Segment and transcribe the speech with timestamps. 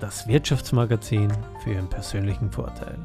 [0.00, 1.32] das Wirtschaftsmagazin
[1.62, 2.98] für Ihren persönlichen Vorteil.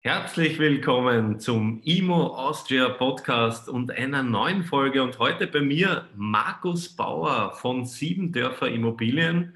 [0.00, 5.02] Herzlich willkommen zum IMO Austria Podcast und einer neuen Folge.
[5.02, 9.54] Und heute bei mir Markus Bauer von Siebendörfer Immobilien.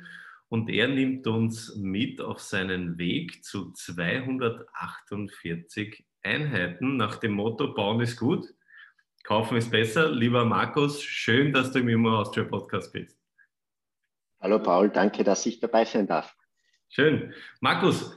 [0.49, 8.01] Und er nimmt uns mit auf seinen Weg zu 248 Einheiten nach dem Motto Bauen
[8.01, 8.47] ist gut,
[9.25, 10.11] kaufen ist besser.
[10.11, 13.18] Lieber Markus, schön, dass du im IMO Austria Podcast bist.
[14.41, 16.37] Hallo Paul, danke, dass ich dabei sein darf.
[16.89, 17.35] Schön.
[17.61, 18.17] Markus,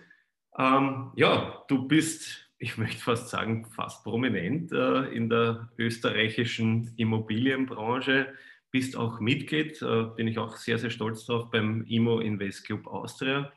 [0.58, 8.34] ähm, ja, du bist, ich möchte fast sagen, fast prominent äh, in der österreichischen Immobilienbranche,
[8.70, 12.86] bist auch Mitglied, äh, bin ich auch sehr, sehr stolz drauf beim IMO Invest Club
[12.86, 13.52] Austria.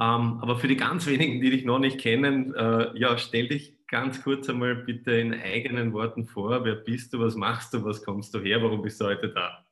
[0.00, 3.86] Ähm, aber für die ganz wenigen, die dich noch nicht kennen, äh, ja, stell dich
[3.88, 6.64] ganz kurz einmal bitte in eigenen Worten vor.
[6.64, 9.64] Wer bist du, was machst du, was kommst du her, warum bist du heute da?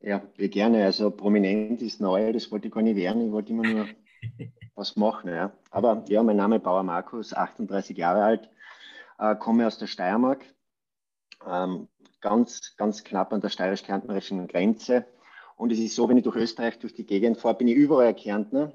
[0.00, 0.84] Ja, wie gerne.
[0.84, 3.26] Also prominent ist neu, das wollte ich gar nicht werden.
[3.26, 3.86] Ich wollte immer nur
[4.74, 5.30] was machen.
[5.30, 5.52] Ja.
[5.70, 8.50] Aber ja, mein Name ist Bauer Markus, 38 Jahre alt,
[9.18, 10.44] äh, komme aus der Steiermark,
[11.46, 11.88] ähm,
[12.20, 15.06] ganz, ganz knapp an der steirisch-kärntnerischen Grenze.
[15.56, 18.14] Und es ist so, wenn ich durch Österreich, durch die Gegend fahre, bin ich überall
[18.14, 18.72] Kärntner.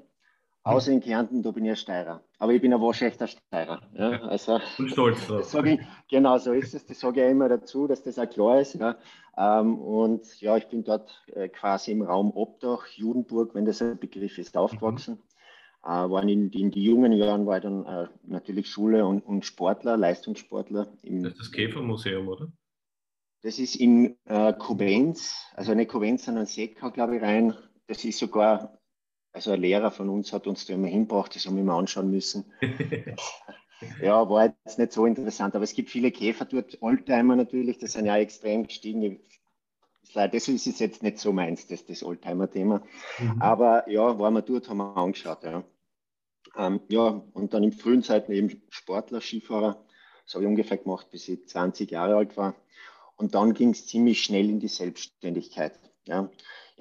[0.64, 2.22] Außer in Kärnten, da bin ich ein Steirer.
[2.38, 3.82] Aber ich bin ein waschechter Steirer.
[3.94, 5.64] Ja, also, Und stolz drauf.
[5.64, 6.86] Ich, genau so ist es.
[6.86, 8.74] Das sage ich immer dazu, dass das auch klar ist.
[8.74, 8.96] Ja.
[9.36, 13.98] Ähm, und ja, ich bin dort äh, quasi im Raum Obdach, Judenburg, wenn das ein
[13.98, 15.14] Begriff ist, aufgewachsen.
[15.14, 15.22] Mhm.
[15.84, 19.44] Äh, waren in, in die jungen Jahren war ich dann äh, natürlich Schule und, und
[19.44, 20.86] Sportler, Leistungssportler.
[21.02, 22.52] Im, das ist das Käfermuseum, oder?
[23.42, 27.54] Das ist in äh, Kovenz, also nicht Kovenz, sondern Seckau, glaube ich, rein.
[27.88, 28.78] Das ist sogar
[29.32, 32.10] also ein Lehrer von uns hat uns da immer hingebracht, das haben wir mal anschauen
[32.10, 32.44] müssen.
[34.02, 37.92] ja, war jetzt nicht so interessant, aber es gibt viele Käfer dort, Oldtimer natürlich, das
[37.92, 39.20] sind ja extrem gestiegen.
[40.14, 42.82] Das ist jetzt nicht so meins, das, das Oldtimer-Thema.
[43.18, 43.40] Mhm.
[43.40, 45.42] Aber ja, waren wir dort, haben wir angeschaut.
[45.44, 45.64] Ja.
[46.56, 49.82] Ähm, ja, und dann in frühen Zeiten eben Sportler, Skifahrer.
[50.24, 52.54] Das habe ich ungefähr gemacht, bis ich 20 Jahre alt war.
[53.16, 55.78] Und dann ging es ziemlich schnell in die Selbstständigkeit.
[56.06, 56.28] Ja.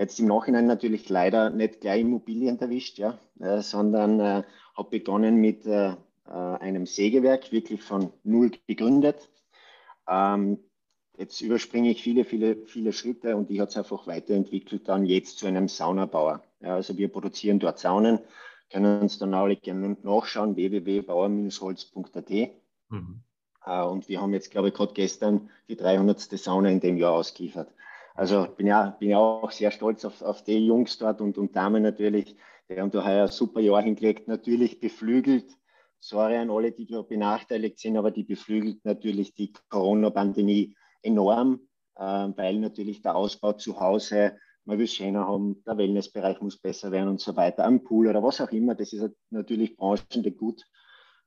[0.02, 4.42] Jetzt im Nachhinein natürlich leider nicht gleich Immobilien erwischt, ja, äh, sondern äh,
[4.76, 9.30] habe begonnen mit äh, äh, einem Sägewerk, wirklich von null gegründet.
[10.10, 10.58] Ähm,
[11.20, 15.38] jetzt überspringe ich viele, viele, viele Schritte und ich habe es einfach weiterentwickelt dann jetzt
[15.38, 16.42] zu einem Saunabauer.
[16.62, 18.18] Ja, also wir produzieren dort Saunen,
[18.72, 22.32] können uns dann alle gerne nachschauen, www.bauer-holz.at.
[22.90, 23.22] Mhm.
[23.68, 26.22] Äh, und wir haben jetzt, glaube ich, gerade gestern die 300.
[26.22, 27.72] Sauna in dem Jahr ausgeliefert.
[28.22, 31.56] Also bin ja, bin ja auch sehr stolz auf, auf die Jungs dort und, und
[31.56, 32.36] Damen natürlich.
[32.70, 35.58] Die haben da heuer ein super Jahr hingelegt, natürlich beflügelt.
[36.00, 41.62] Sorry an alle, die da benachteiligt sind, aber die beflügelt natürlich die Corona-Pandemie enorm,
[41.96, 46.92] äh, weil natürlich der Ausbau zu Hause, man will schöner haben, der Wellnessbereich muss besser
[46.92, 48.76] werden und so weiter, am Pool oder was auch immer.
[48.76, 50.62] Das ist natürlich Branchen, die gut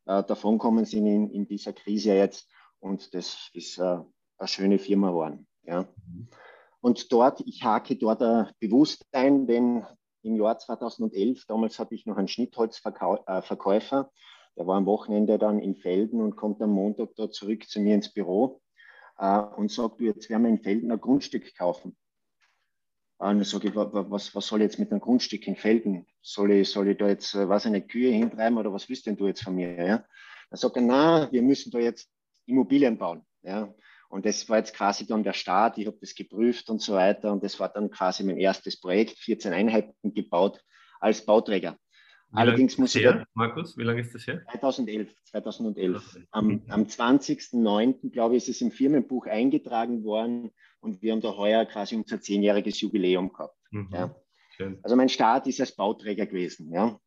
[0.06, 2.48] äh, davonkommen sind in, in dieser Krise jetzt.
[2.78, 3.82] Und das ist äh,
[4.38, 5.48] eine schöne Firma geworden.
[5.64, 5.88] Ja.
[6.06, 6.28] Mhm.
[6.84, 9.86] Und dort, ich hake dort uh, bewusst ein, denn
[10.20, 15.60] im Jahr 2011, damals hatte ich noch einen Schnittholzverkäufer, äh, der war am Wochenende dann
[15.60, 18.60] in Felden und kommt am Montag da zurück zu mir ins Büro
[19.16, 21.96] äh, und sagt, du, jetzt werden wir in Felden ein Grundstück kaufen.
[23.16, 26.06] Und dann sage ich, was, was soll ich jetzt mit einem Grundstück in Felden?
[26.20, 29.16] Soll ich, soll ich da jetzt, äh, was eine Kühe hintreiben oder was willst denn
[29.16, 29.72] du jetzt von mir?
[29.74, 30.04] Ja?
[30.50, 32.10] Dann sagt er, na, wir müssen da jetzt
[32.44, 33.24] Immobilien bauen.
[33.40, 33.74] Ja?
[34.14, 35.76] Und das war jetzt quasi dann der Start.
[35.76, 37.32] Ich habe das geprüft und so weiter.
[37.32, 40.60] Und das war dann quasi mein erstes Projekt, 14 Einheiten gebaut
[41.00, 41.76] als Bauträger.
[42.30, 43.02] Wie Allerdings muss ich.
[43.02, 44.40] Her, Markus, wie lange ist das her?
[44.52, 45.12] 2011.
[45.24, 46.18] 2011.
[46.30, 51.36] Am, am 20.09., glaube ich, ist es im Firmenbuch eingetragen worden und wir haben da
[51.36, 53.58] heuer quasi unser zehnjähriges Jubiläum gehabt.
[53.72, 53.88] Mhm.
[53.92, 54.14] Ja.
[54.84, 56.72] Also mein Start ist als Bauträger gewesen.
[56.72, 57.00] Ja.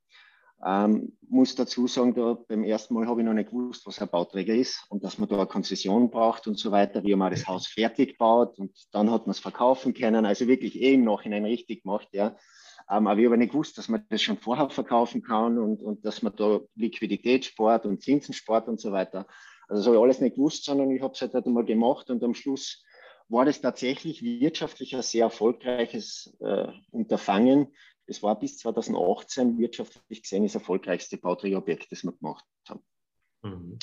[0.66, 4.08] Ähm, muss dazu sagen, da beim ersten Mal habe ich noch nicht gewusst, was ein
[4.08, 7.02] Bauträger ist und dass man da eine Konzession braucht und so weiter.
[7.02, 10.26] Haben auch das Haus fertig gebaut und dann hat man es verkaufen können.
[10.26, 12.36] Also wirklich eh im Nachhinein richtig gemacht, ja.
[12.90, 16.06] Ähm, aber ich habe nicht gewusst, dass man das schon vorher verkaufen kann und, und
[16.06, 19.28] dass man da Liquidität spart und Zinsen spart und so weiter.
[19.68, 22.24] Also das habe ich alles nicht gewusst, sondern ich habe es halt einmal gemacht und
[22.24, 22.84] am Schluss
[23.30, 27.74] war das tatsächlich wirtschaftlich ein sehr erfolgreiches äh, Unterfangen.
[28.08, 32.84] Es war bis 2018 wirtschaftlich gesehen das erfolgreichste Bauträgerobjekt, das wir gemacht haben.
[33.44, 33.80] Mhm.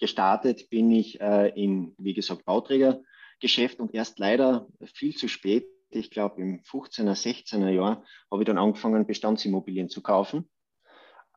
[0.00, 6.10] Gestartet bin ich äh, in, wie gesagt, Bauträgergeschäft und erst leider viel zu spät, ich
[6.10, 10.50] glaube im 15er, 16er Jahr, habe ich dann angefangen, Bestandsimmobilien zu kaufen.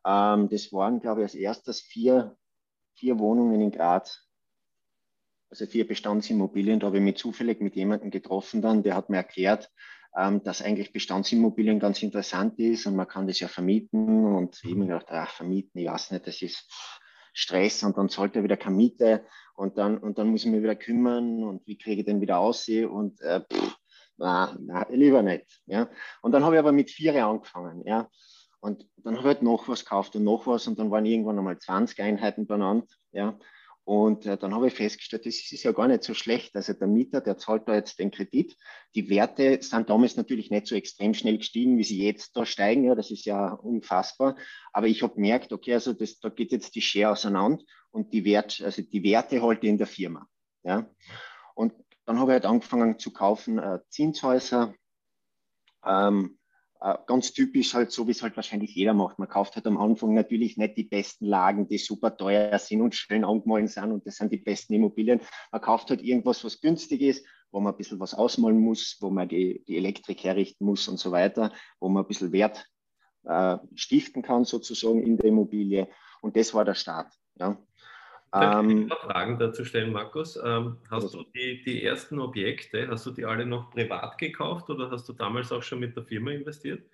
[0.04, 2.36] Ähm, das waren, glaube ich, als erstes vier,
[2.94, 4.28] vier Wohnungen in Graz
[5.50, 6.80] also vier Bestandsimmobilien.
[6.80, 9.70] Da habe ich mich zufällig mit jemandem getroffen dann, der hat mir erklärt,
[10.18, 14.26] ähm, dass eigentlich Bestandsimmobilien ganz interessant ist und man kann das ja vermieten.
[14.26, 16.68] Und ich habe mir gedacht, ach, vermieten, ich weiß nicht, das ist
[17.32, 19.24] Stress und dann zahlt er wieder keine Miete
[19.54, 22.38] und dann, und dann muss ich mich wieder kümmern und wie kriege ich den wieder
[22.38, 23.76] aus und äh, pff,
[24.16, 25.46] na, na, lieber nicht.
[25.66, 25.88] Ja.
[26.20, 27.86] Und dann habe ich aber mit vier angefangen.
[27.86, 28.08] Ja.
[28.60, 31.38] Und dann habe ich halt noch was gekauft und noch was und dann waren irgendwann
[31.38, 32.90] einmal 20 Einheiten benannt.
[33.12, 33.38] Ja.
[33.88, 36.54] Und äh, dann habe ich festgestellt, das ist ja gar nicht so schlecht.
[36.54, 38.54] Also der Mieter, der zahlt da jetzt den Kredit.
[38.94, 42.84] Die Werte sind damals natürlich nicht so extrem schnell gestiegen, wie sie jetzt da steigen.
[42.84, 44.36] Ja, das ist ja unfassbar.
[44.74, 48.26] Aber ich habe gemerkt, okay, also das, da geht jetzt die Share auseinander und die,
[48.26, 50.28] Wert, also die Werte halte in der Firma.
[50.64, 50.86] Ja.
[51.54, 51.72] Und
[52.04, 54.74] dann habe ich halt angefangen zu kaufen äh, Zinshäuser,
[55.82, 56.37] ähm, äh,
[57.06, 59.18] ganz typisch halt so, wie es halt wahrscheinlich jeder macht.
[59.18, 62.94] Man kauft halt am Anfang natürlich nicht die besten Lagen, die super teuer sind und
[62.94, 65.20] schön angemahlen sind und das sind die besten Immobilien.
[65.50, 69.10] Man kauft halt irgendwas, was günstig ist, wo man ein bisschen was ausmalen muss, wo
[69.10, 72.68] man die, die Elektrik herrichten muss und so weiter, wo man ein bisschen Wert
[73.24, 75.88] äh, stiften kann sozusagen in der Immobilie.
[76.20, 77.12] Und das war der Start.
[77.36, 77.58] Ja.
[78.30, 80.38] Darf ich ähm, Fragen dazu stellen, Markus?
[80.42, 84.90] Ähm, hast du die, die ersten Objekte, hast du die alle noch privat gekauft oder
[84.90, 86.88] hast du damals auch schon mit der Firma investiert?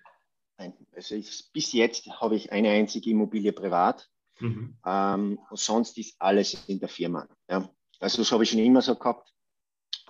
[0.58, 4.08] Nein, also ich, bis jetzt habe ich eine einzige Immobilie privat.
[4.38, 4.76] Mhm.
[4.86, 7.26] Ähm, sonst ist alles in der Firma.
[7.48, 7.68] Ja.
[8.00, 9.32] Also das habe ich schon immer so gehabt.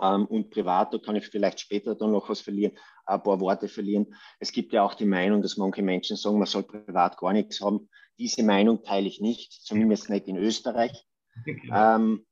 [0.01, 2.77] Ähm, und privat, da kann ich vielleicht später dann noch was verlieren,
[3.07, 4.15] ein paar Worte verlieren.
[4.41, 7.61] Es gibt ja auch die Meinung, dass manche Menschen sagen, man soll privat gar nichts
[7.61, 7.89] haben.
[8.19, 11.07] Diese Meinung teile ich nicht, zumindest nicht in Österreich.
[11.73, 12.25] Ähm,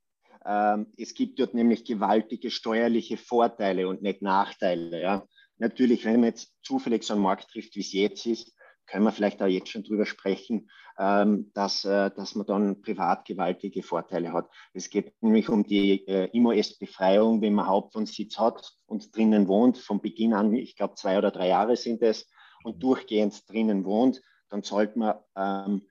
[0.44, 5.00] ähm, es gibt dort nämlich gewaltige steuerliche Vorteile und nicht Nachteile.
[5.00, 5.26] Ja.
[5.58, 8.52] Natürlich, wenn man jetzt zufällig so einen Markt trifft, wie es jetzt ist,
[8.86, 10.68] können wir vielleicht auch jetzt schon drüber sprechen,
[10.98, 14.50] ähm, dass, äh, dass man dann privat gewaltige Vorteile hat.
[14.74, 20.02] Es geht nämlich um die äh, IMO-S-Befreiung, wenn man Hauptwohnsitz hat und drinnen wohnt, von
[20.02, 22.28] Beginn an, ich glaube zwei oder drei Jahre sind es,
[22.64, 25.88] und durchgehend drinnen wohnt, dann zahlt man ähm,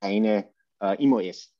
[0.00, 1.53] keine äh, IMO-S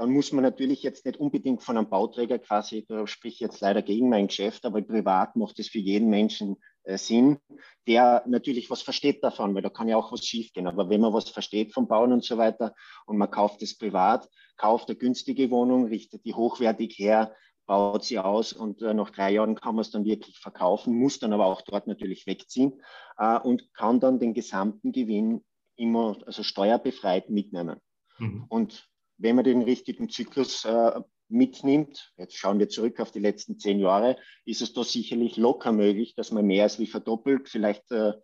[0.00, 3.60] dann muss man natürlich jetzt nicht unbedingt von einem Bauträger quasi, da spreche ich jetzt
[3.60, 7.38] leider gegen mein Geschäft, aber privat macht es für jeden Menschen äh, Sinn,
[7.86, 10.66] der natürlich was versteht davon, weil da kann ja auch was schiefgehen.
[10.66, 12.74] Aber wenn man was versteht vom Bauen und so weiter
[13.04, 14.26] und man kauft es privat,
[14.56, 17.36] kauft eine günstige Wohnung, richtet die hochwertig her,
[17.66, 21.18] baut sie aus und äh, nach drei Jahren kann man es dann wirklich verkaufen, muss
[21.18, 22.80] dann aber auch dort natürlich wegziehen
[23.18, 25.44] äh, und kann dann den gesamten Gewinn
[25.76, 27.80] immer, also steuerbefreit mitnehmen.
[28.18, 28.46] Mhm.
[28.48, 33.58] Und wenn man den richtigen Zyklus äh, mitnimmt, jetzt schauen wir zurück auf die letzten
[33.58, 37.90] zehn Jahre, ist es da sicherlich locker möglich, dass man mehr als wie verdoppelt, vielleicht
[37.92, 38.14] äh,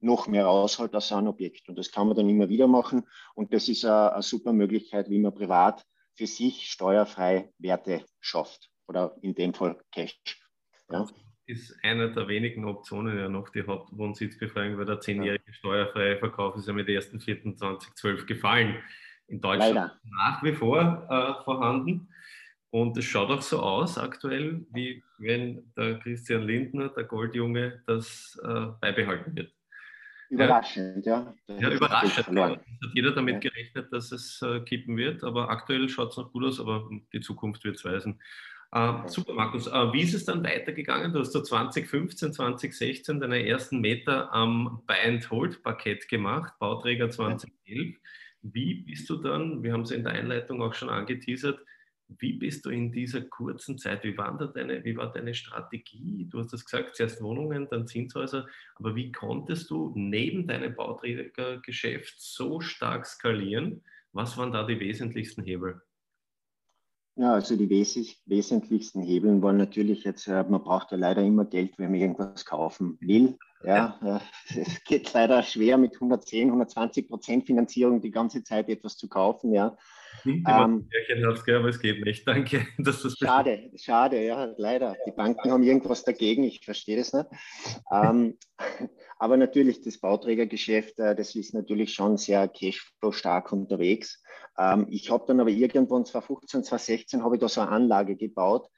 [0.00, 1.68] noch mehr rausholt aus einem Objekt.
[1.68, 3.04] Und das kann man dann immer wieder machen.
[3.34, 5.84] Und das ist eine, super Möglichkeit, wie man privat
[6.14, 8.68] für sich steuerfrei Werte schafft.
[8.88, 10.20] Oder in dem Fall Cash.
[10.90, 11.06] Ja.
[11.46, 16.68] Ist eine der wenigen Optionen ja noch die Hauptwohnsitzbefreiung, weil der zehnjährige steuerfreie Verkauf ist
[16.68, 18.76] ja mit 1.4.2012 gefallen
[19.28, 20.00] in Deutschland Leider.
[20.04, 22.08] nach wie vor äh, vorhanden.
[22.70, 28.40] Und es schaut auch so aus aktuell, wie wenn der Christian Lindner, der Goldjunge, das
[28.42, 29.52] äh, beibehalten wird.
[30.30, 31.34] Überraschend, ja.
[31.46, 32.34] Ja, ja überraschend.
[32.34, 32.50] Ja.
[32.50, 32.60] hat
[32.94, 36.58] jeder damit gerechnet, dass es äh, kippen wird, aber aktuell schaut es noch gut aus,
[36.58, 38.18] aber die Zukunft wird es weisen.
[38.72, 39.66] Äh, super, Markus.
[39.66, 41.12] Äh, wie ist es dann weitergegangen?
[41.12, 47.96] Du hast so 2015, 2016 deine ersten Meter am Buy-and-Hold-Paket gemacht, Bauträger 2011.
[48.42, 51.60] Wie bist du dann, wir haben es in der Einleitung auch schon angeteasert,
[52.18, 56.26] wie bist du in dieser kurzen Zeit, wie war, deine, wie war deine Strategie?
[56.30, 58.46] Du hast es gesagt, zuerst Wohnungen, dann Zinshäuser,
[58.76, 63.82] aber wie konntest du neben deinem Bauträgergeschäft so stark skalieren?
[64.12, 65.80] Was waren da die wesentlichsten Hebel?
[67.16, 71.44] Ja, also die wes wesentlichsten Hebeln waren natürlich jetzt, äh, man braucht ja leider immer
[71.44, 73.38] Geld, wenn man irgendwas kaufen will.
[73.64, 79.08] Ja, es geht leider schwer mit 110, 120 Prozent Finanzierung die ganze Zeit etwas zu
[79.08, 79.52] kaufen.
[79.52, 79.76] Ja.
[80.24, 82.26] Ähm, aber es geht nicht.
[82.26, 82.66] Danke.
[82.78, 84.96] Dass das schade, schade, ja, leider.
[85.06, 87.26] Die Banken haben irgendwas dagegen, ich verstehe das nicht.
[87.90, 88.38] ähm,
[89.18, 94.22] aber natürlich, das Bauträgergeschäft, äh, das ist natürlich schon sehr cashflow-stark unterwegs.
[94.58, 98.68] Ähm, ich habe dann aber irgendwann 2015, 2016 habe ich da so eine Anlage gebaut,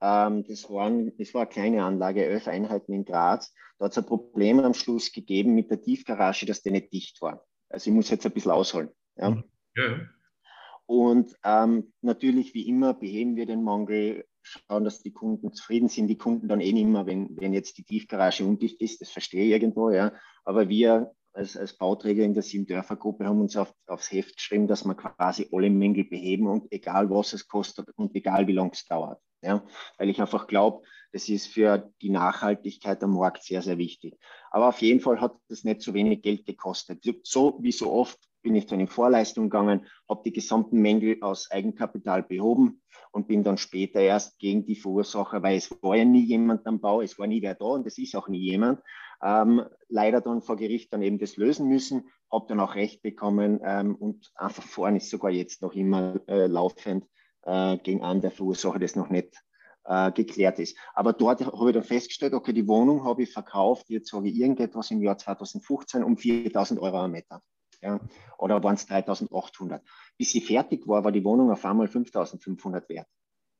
[0.00, 3.52] Ähm, das, waren, das war eine kleine Anlage, elf Einheiten in Graz.
[3.78, 7.20] Da hat es ein Problem am Schluss gegeben mit der Tiefgarage, dass die nicht dicht
[7.22, 7.44] war.
[7.68, 8.90] Also ich muss jetzt ein bisschen ausholen.
[9.16, 9.30] Ja.
[9.30, 9.44] Mhm.
[9.76, 10.00] ja.
[10.86, 16.08] Und ähm, natürlich, wie immer, beheben wir den Mangel, schauen, dass die Kunden zufrieden sind.
[16.08, 19.44] Die Kunden dann eh nicht mehr, wenn, wenn jetzt die Tiefgarage undicht ist, das verstehe
[19.44, 20.12] ich irgendwo, ja.
[20.44, 24.84] Aber wir als, als Bauträger in der Sieben-Dörfer-Gruppe haben uns auf, aufs Heft geschrieben, dass
[24.84, 28.84] wir quasi alle Mängel beheben und egal was es kostet und egal wie lange es
[28.84, 29.20] dauert.
[29.42, 29.64] Ja,
[29.96, 34.18] weil ich einfach glaube, das ist für die Nachhaltigkeit am Markt sehr, sehr wichtig.
[34.50, 37.02] Aber auf jeden Fall hat das nicht so wenig Geld gekostet.
[37.22, 41.50] So wie so oft bin ich dann in Vorleistung gegangen, habe die gesamten Mängel aus
[41.50, 42.82] Eigenkapital behoben
[43.12, 46.80] und bin dann später erst gegen die Verursacher, weil es war ja nie jemand am
[46.80, 48.80] Bau, es war nie wer da und es ist auch nie jemand,
[49.22, 53.60] ähm, leider dann vor Gericht dann eben das lösen müssen, habe dann auch Recht bekommen
[53.64, 57.06] ähm, und einfach vorne ist sogar jetzt noch immer äh, laufend
[57.42, 59.34] äh, gegen einen der Verursacher, das noch nicht
[59.84, 60.76] äh, geklärt ist.
[60.94, 64.36] Aber dort habe ich dann festgestellt, okay, die Wohnung habe ich verkauft, jetzt habe ich
[64.36, 67.42] irgendetwas im Jahr 2015 um 4000 Euro am Meter.
[67.82, 67.98] Ja,
[68.36, 69.82] oder waren es 3800.
[70.18, 73.06] Bis sie fertig war, war die Wohnung auf einmal 5500 wert.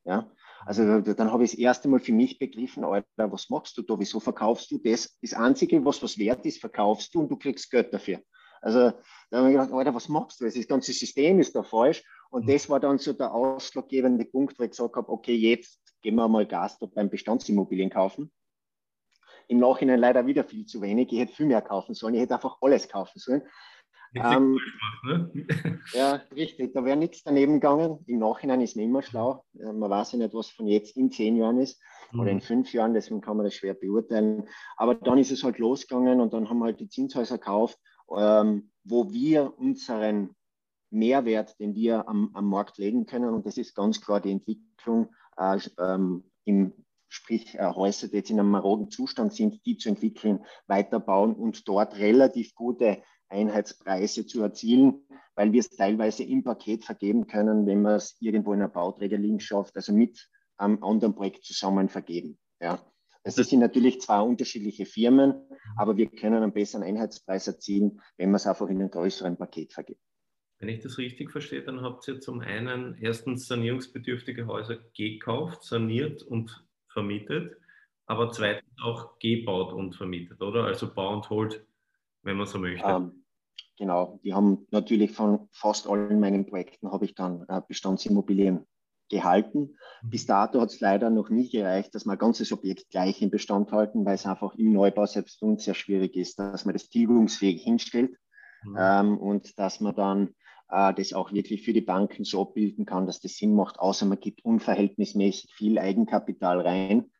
[0.04, 0.30] Ja,
[0.66, 3.98] also dann habe ich das erste Mal für mich begriffen, Alter, was machst du da?
[3.98, 5.18] Wieso verkaufst du das?
[5.22, 8.20] Das Einzige, was was wert ist, verkaufst du und du kriegst Geld dafür.
[8.62, 8.92] Also
[9.30, 10.44] da habe ich gedacht, Alter, was machst du?
[10.44, 12.02] Das ganze System ist da falsch.
[12.30, 12.52] Und mhm.
[12.52, 16.28] das war dann so der ausschlaggebende Punkt, wo ich gesagt habe, okay, jetzt gehen wir
[16.28, 18.30] mal Gas beim Bestandsimmobilien kaufen.
[19.48, 21.12] Im Nachhinein leider wieder viel zu wenig.
[21.12, 22.14] Ich hätte viel mehr kaufen sollen.
[22.14, 23.42] Ich hätte einfach alles kaufen sollen.
[24.14, 25.80] Ähm, gemacht, ne?
[25.94, 26.72] ja, richtig.
[26.74, 27.98] Da wäre nichts daneben gegangen.
[28.06, 29.44] Im Nachhinein ist man immer schlau.
[29.58, 31.80] Äh, man weiß ja nicht, was von jetzt in zehn Jahren ist
[32.12, 32.20] mhm.
[32.20, 34.48] oder in fünf Jahren, deswegen kann man das schwer beurteilen.
[34.76, 37.78] Aber dann ist es halt losgegangen und dann haben wir halt die Zinshäuser gekauft,
[38.16, 40.34] ähm, wo wir unseren
[40.90, 45.14] Mehrwert, den wir am, am, Markt legen können, und das ist ganz klar die Entwicklung
[45.36, 46.72] äh, ähm, im
[47.10, 51.68] sprich äh, Häuser, die jetzt in einem maroden Zustand sind, die zu entwickeln, weiterbauen und
[51.68, 57.82] dort relativ gute Einheitspreise zu erzielen, weil wir es teilweise im Paket vergeben können, wenn
[57.82, 62.38] man es irgendwo in einer Bauträgerlink schafft, also mit einem anderen Projekt zusammen vergeben.
[62.60, 62.78] Ja.
[63.22, 65.34] Es sind natürlich zwei unterschiedliche Firmen,
[65.76, 69.72] aber wir können einen besseren Einheitspreis erzielen, wenn man es einfach in einem größeren Paket
[69.74, 70.00] vergibt.
[70.58, 76.22] Wenn ich das richtig verstehe, dann habt ihr zum einen erstens sanierungsbedürftige Häuser gekauft, saniert
[76.22, 77.56] und vermietet,
[78.06, 80.64] aber zweitens auch gebaut und vermietet, oder?
[80.64, 81.64] Also Bau und Hold,
[82.22, 82.86] wenn man so möchte.
[82.86, 83.19] Ähm,
[83.80, 88.66] Genau, die haben natürlich von fast allen meinen Projekten habe ich dann äh, Bestandsimmobilien
[89.08, 89.74] gehalten.
[90.02, 90.10] Mhm.
[90.10, 93.30] Bis dato hat es leider noch nie gereicht, dass wir ein ganzes Objekt gleich im
[93.30, 96.74] Bestand halten, weil es einfach im Neubau selbst für uns sehr schwierig ist, dass man
[96.74, 98.18] das tilgungsfähig hinstellt
[98.64, 98.76] mhm.
[98.78, 100.34] ähm, und dass man dann
[100.68, 104.04] äh, das auch wirklich für die Banken so abbilden kann, dass das Sinn macht, außer
[104.04, 107.10] man gibt unverhältnismäßig viel Eigenkapital rein,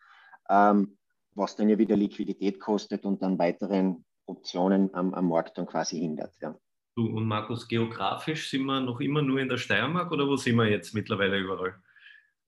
[0.51, 0.99] ähm,
[1.35, 5.99] was dann ja wieder Liquidität kostet und dann weiteren Optionen am, am Markt dann quasi
[5.99, 6.35] hindert.
[6.41, 6.57] Ja.
[6.97, 10.57] Du und Markus, geografisch sind wir noch immer nur in der Steiermark oder wo sind
[10.57, 11.75] wir jetzt mittlerweile überall?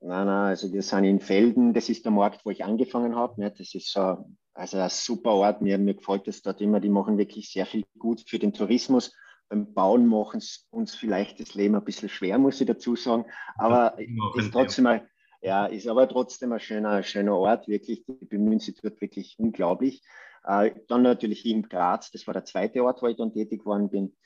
[0.01, 3.41] Nein, nein, also wir sind in Felden, das ist der Markt, wo ich angefangen habe.
[3.41, 3.55] Ne?
[3.57, 4.25] Das ist so
[4.55, 7.85] also ein super Ort, mir, mir gefällt das dort immer, die machen wirklich sehr viel
[7.99, 9.15] gut für den Tourismus.
[9.49, 13.27] Beim Bauen machen es uns vielleicht das Leben ein bisschen schwer, muss ich dazu sagen,
[13.57, 13.99] aber
[14.35, 15.03] ist trotzdem ein,
[15.41, 20.03] ja, ist aber trotzdem ein schöner, schöner Ort, wirklich, die bemühen sich dort wirklich unglaublich.
[20.45, 23.91] Äh, dann natürlich in Graz, das war der zweite Ort, wo ich dann tätig geworden
[23.91, 24.17] bin.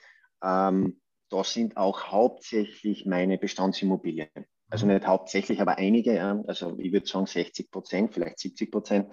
[0.42, 4.28] Ähm, da sind auch hauptsächlich meine Bestandsimmobilien.
[4.68, 9.12] Also nicht hauptsächlich, aber einige, also ich würde sagen 60 Prozent, vielleicht 70 Prozent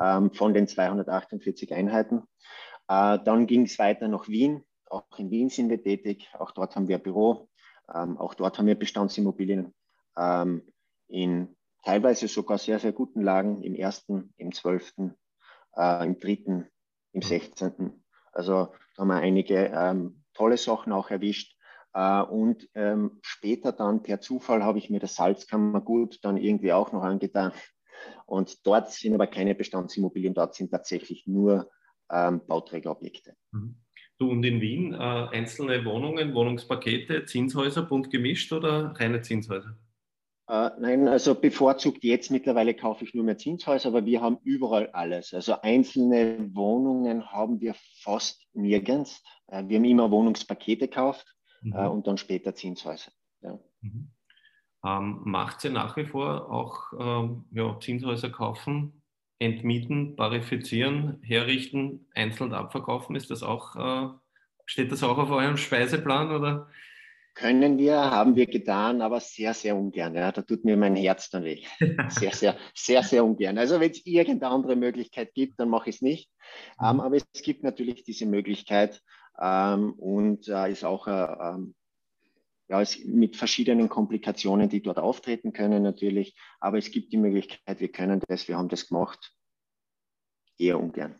[0.00, 2.22] ähm, von den 248 Einheiten.
[2.88, 4.64] Äh, dann ging es weiter nach Wien.
[4.88, 6.28] Auch in Wien sind wir tätig.
[6.38, 7.48] Auch dort haben wir ein Büro.
[7.94, 9.74] Ähm, auch dort haben wir Bestandsimmobilien
[10.16, 10.62] ähm,
[11.08, 15.14] in teilweise sogar sehr, sehr guten Lagen im ersten, im zwölften,
[15.76, 16.66] äh, im dritten,
[17.12, 17.22] im mhm.
[17.22, 18.04] sechzehnten.
[18.32, 21.56] Also da haben wir einige ähm, tolle Sachen auch erwischt.
[21.92, 26.92] Äh, und ähm, später dann per Zufall habe ich mir das Salzkammergut dann irgendwie auch
[26.92, 27.52] noch angetan.
[28.26, 31.70] Und dort sind aber keine Bestandsimmobilien, dort sind tatsächlich nur
[32.10, 33.34] ähm, Bauträgerobjekte.
[33.52, 33.76] Mhm.
[34.18, 39.76] Du und in Wien äh, einzelne Wohnungen, Wohnungspakete, Zinshäuser bunt gemischt oder reine Zinshäuser?
[40.46, 44.90] Äh, nein, also bevorzugt jetzt mittlerweile kaufe ich nur mehr Zinshäuser, aber wir haben überall
[44.90, 45.32] alles.
[45.32, 49.22] Also einzelne Wohnungen haben wir fast nirgends.
[49.46, 51.26] Äh, wir haben immer Wohnungspakete gekauft
[51.62, 51.72] mhm.
[51.72, 53.10] äh, und dann später Zinshäuser.
[53.40, 53.58] Ja.
[53.80, 54.10] Mhm.
[54.84, 59.02] Ähm, macht ihr nach wie vor auch ähm, ja, Zinshäuser kaufen,
[59.38, 63.16] entmieten, parifizieren, herrichten, einzeln abverkaufen?
[63.16, 64.14] Ist das auch,
[64.64, 66.68] steht das auch auf eurem Speiseplan oder?
[67.34, 70.14] Können wir, haben wir getan, aber sehr, sehr ungern.
[70.14, 70.30] Ja.
[70.30, 71.64] Da tut mir mein Herz dann weh.
[72.08, 73.58] Sehr, sehr, sehr, sehr ungern.
[73.58, 76.30] Also wenn es irgendeine andere Möglichkeit gibt, dann mache ich es nicht.
[76.78, 76.86] Mhm.
[76.86, 79.02] Ähm, aber es gibt natürlich diese Möglichkeit
[79.40, 81.74] ähm, und äh, ist auch äh, ähm,
[82.68, 86.36] ja, es, mit verschiedenen Komplikationen, die dort auftreten können natürlich.
[86.60, 89.34] Aber es gibt die Möglichkeit, wir können das, wir haben das gemacht.
[90.56, 91.16] Eher ungern.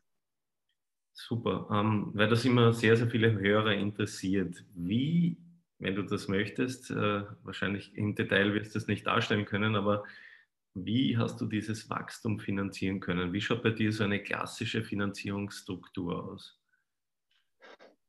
[1.13, 4.65] Super, ähm, weil das immer sehr, sehr viele Hörer interessiert.
[4.75, 5.39] Wie
[5.79, 6.91] wenn du das möchtest.
[6.91, 10.05] Äh, wahrscheinlich im Detail wirst du es nicht darstellen können, aber
[10.75, 13.33] wie hast du dieses Wachstum finanzieren können?
[13.33, 16.61] Wie schaut bei dir so eine klassische Finanzierungsstruktur aus?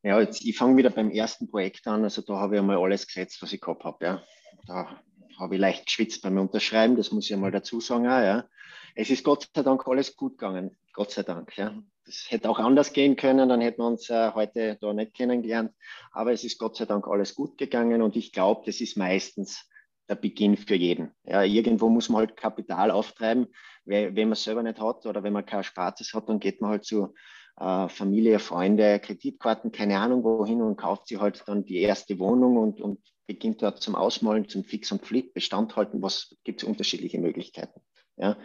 [0.01, 2.03] Ja, jetzt, ich fange wieder beim ersten Projekt an.
[2.03, 4.05] Also da habe ich einmal alles gesetzt, was ich gehabt habe.
[4.05, 4.23] Ja.
[4.67, 5.01] Da
[5.39, 8.07] habe ich leicht geschwitzt beim Unterschreiben, das muss ich einmal dazu sagen.
[8.07, 8.49] Auch, ja.
[8.95, 10.75] Es ist Gott sei Dank alles gut gegangen.
[10.93, 11.55] Gott sei Dank.
[11.57, 11.75] Ja.
[12.05, 15.73] Das hätte auch anders gehen können, dann hätten wir uns äh, heute da nicht kennengelernt.
[16.11, 19.67] Aber es ist Gott sei Dank alles gut gegangen und ich glaube, das ist meistens
[20.07, 21.11] der Beginn für jeden.
[21.23, 23.47] Ja, irgendwo muss man halt Kapital auftreiben.
[23.85, 26.71] Wenn man es selber nicht hat oder wenn man kein Spartes hat, dann geht man
[26.71, 27.13] halt zu
[27.57, 32.57] äh, Familie, Freunde, Kreditkarten, keine Ahnung wohin und kauft sich halt dann die erste Wohnung
[32.57, 36.01] und, und beginnt dort zum Ausmalen, zum Fix und Flip, Bestand halten.
[36.01, 37.81] Was gibt es unterschiedliche Möglichkeiten?
[38.17, 38.37] Ja.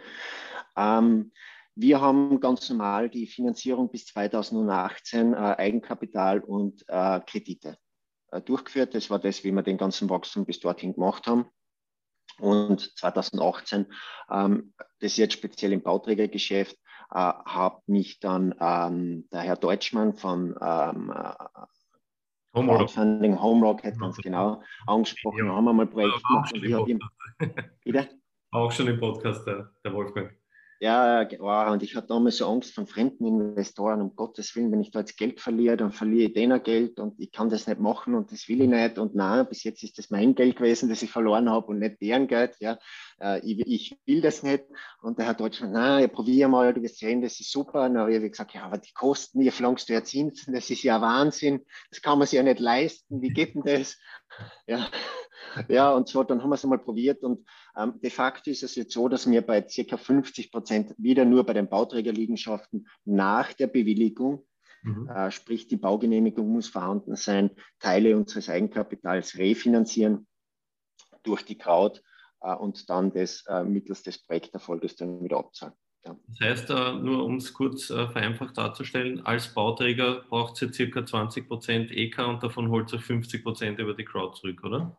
[0.75, 1.31] Ähm,
[1.81, 7.77] wir haben ganz normal die Finanzierung bis 2018 äh, Eigenkapital und äh, Kredite
[8.31, 8.93] äh, durchgeführt.
[8.93, 11.45] Das war das, wie wir den ganzen Wachstum bis dorthin gemacht haben.
[12.39, 13.87] Und 2018,
[14.29, 16.75] ähm, das ist jetzt speziell im Bauträgergeschäft,
[17.11, 21.13] äh, hat mich dann ähm, der Herr Deutschmann von ähm,
[22.53, 25.45] Home Crowdfunding, Home Rocket, ganz genau, angesprochen.
[25.45, 25.55] Ja.
[25.55, 26.53] haben wir mal Projekt gemacht.
[26.53, 26.99] Und ich ihm,
[28.51, 30.40] Auch schon im Podcast, der, der Wolfgang.
[30.83, 31.71] Ja, wow.
[31.71, 35.01] und ich hatte damals so Angst von fremden Investoren, um Gottes Willen, wenn ich da
[35.01, 38.31] jetzt Geld verliere, dann verliere ich denen Geld und ich kann das nicht machen und
[38.31, 38.97] das will ich nicht.
[38.97, 42.01] Und nein, bis jetzt ist das mein Geld gewesen, das ich verloren habe und nicht
[42.01, 42.55] deren Geld.
[42.59, 42.79] Ja.
[43.19, 44.63] Äh, ich, ich will das nicht.
[45.03, 47.83] Und der Herr Deutschmann, nein, probier mal, du wirst sehen, das ist super.
[47.85, 50.81] Und dann habe ich gesagt, ja, aber die Kosten, ihr du ja Zinsen, das ist
[50.81, 53.97] ja Wahnsinn, das kann man sich ja nicht leisten, wie geht denn das?
[54.65, 54.87] Ja,
[55.67, 58.75] ja, und so, dann haben wir es einmal probiert und ähm, de facto ist es
[58.75, 63.67] jetzt so, dass wir bei circa 50 Prozent wieder nur bei den Bauträgerliegenschaften nach der
[63.67, 64.45] Bewilligung,
[64.83, 65.09] mhm.
[65.09, 70.27] äh, sprich die Baugenehmigung muss vorhanden sein, Teile unseres Eigenkapitals refinanzieren
[71.23, 72.01] durch die Kraut
[72.41, 75.73] äh, und dann das äh, mittels des Projekterfolges dann wieder abzahlen.
[76.05, 76.17] Ja.
[76.27, 81.05] Das heißt, äh, nur um es kurz äh, vereinfacht darzustellen, als Bauträger braucht ihr circa
[81.05, 84.97] 20 Prozent EK und davon holt ihr 50 Prozent über die Crowd zurück, oder?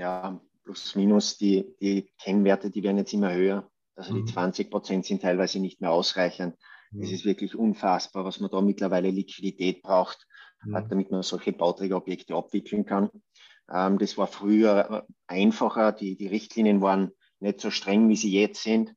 [0.00, 3.70] Ja, plus minus die, die Kennwerte, die werden jetzt immer höher.
[3.94, 4.70] Also die 20 mhm.
[4.70, 6.56] Prozent sind teilweise nicht mehr ausreichend.
[6.90, 7.02] Mhm.
[7.02, 10.26] Es ist wirklich unfassbar, was man da mittlerweile Liquidität braucht,
[10.64, 10.86] mhm.
[10.88, 13.10] damit man solche Bauträgerobjekte abwickeln kann.
[13.70, 15.92] Ähm, das war früher einfacher.
[15.92, 18.94] Die, die Richtlinien waren nicht so streng, wie sie jetzt sind.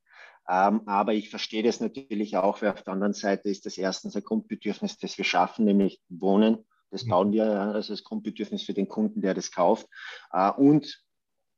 [0.48, 4.16] Ähm, aber ich verstehe das natürlich auch, weil auf der anderen Seite ist das erstens
[4.16, 6.66] ein Grundbedürfnis, das wir schaffen, nämlich Wohnen.
[6.94, 9.88] Das bauen wir also das Grundbedürfnis für den Kunden, der das kauft.
[10.32, 11.04] Äh, und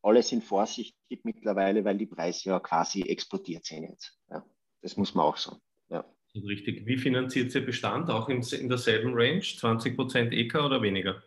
[0.02, 4.18] alle sind vorsichtig mittlerweile, weil die Preise ja quasi explodiert sind jetzt.
[4.30, 4.46] Ja,
[4.82, 5.60] das muss man auch sagen.
[5.90, 6.06] Ja.
[6.34, 6.86] Richtig.
[6.86, 8.10] Wie finanziert ihr Bestand?
[8.10, 9.42] Auch in, in derselben Range?
[9.42, 11.22] 20 Prozent EK oder weniger?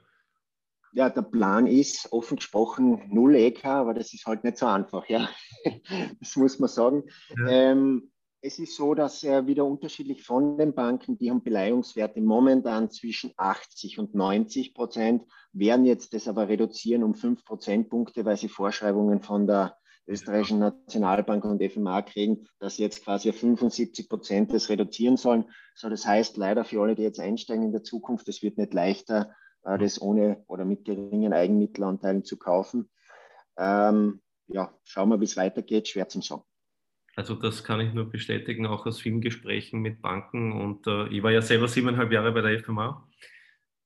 [0.92, 5.06] Ja, der Plan ist offen gesprochen null EK, aber das ist halt nicht so einfach.
[5.10, 5.28] Ja,
[6.20, 7.02] das muss man sagen.
[7.36, 7.48] Ja.
[7.48, 12.90] Ähm, es ist so, dass äh, wieder unterschiedlich von den Banken, die haben Beleihungswerte momentan
[12.90, 18.48] zwischen 80 und 90 Prozent, werden jetzt das aber reduzieren um 5 Prozentpunkte, weil sie
[18.48, 24.68] Vorschreibungen von der österreichischen Nationalbank und FMA kriegen, dass sie jetzt quasi 75 Prozent das
[24.68, 25.44] reduzieren sollen.
[25.74, 28.72] So, das heißt leider für alle, die jetzt einsteigen in der Zukunft, es wird nicht
[28.72, 32.88] leichter, äh, das ohne oder mit geringen Eigenmittelanteilen zu kaufen.
[33.58, 36.42] Ähm, ja, schauen wir, wie es weitergeht, schwer zu sagen.
[37.18, 40.52] Also das kann ich nur bestätigen, auch aus vielen Gesprächen mit Banken.
[40.52, 43.08] Und äh, ich war ja selber siebeneinhalb Jahre bei der FMA.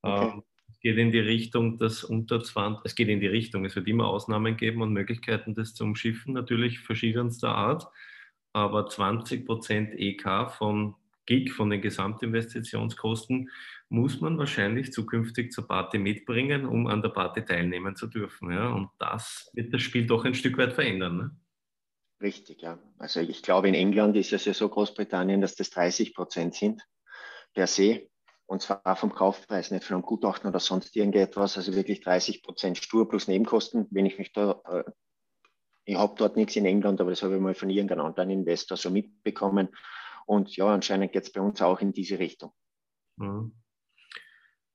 [0.03, 0.33] Okay.
[0.35, 3.75] Ähm, es geht in die Richtung, dass unter 20, es geht in die Richtung, es
[3.75, 7.87] wird immer Ausnahmen geben und Möglichkeiten, das zu umschiffen, natürlich verschiedenster Art.
[8.53, 13.49] Aber 20 Prozent EK von GIG, von den Gesamtinvestitionskosten,
[13.89, 18.53] muss man wahrscheinlich zukünftig zur Party mitbringen, um an der Party teilnehmen zu dürfen.
[18.53, 18.69] Ja?
[18.69, 21.17] Und das wird das Spiel doch ein Stück weit verändern.
[21.17, 21.31] Ne?
[22.23, 22.79] Richtig, ja.
[22.99, 26.87] Also ich glaube, in England ist es ja so Großbritannien, dass das 30 Prozent sind
[27.53, 28.09] per se.
[28.47, 31.57] Und zwar vom Kaufpreis, nicht von einem Gutachten oder sonst irgendetwas.
[31.57, 33.89] Also wirklich 30 Prozent Stur plus Nebenkosten.
[33.91, 34.85] Wenn ich mich da, äh,
[35.85, 38.77] ich habe dort nichts in England, aber das habe ich mal von irgendeinem anderen Investor
[38.77, 39.69] so mitbekommen.
[40.25, 42.53] Und ja, anscheinend geht es bei uns auch in diese Richtung.
[43.17, 43.53] Mhm.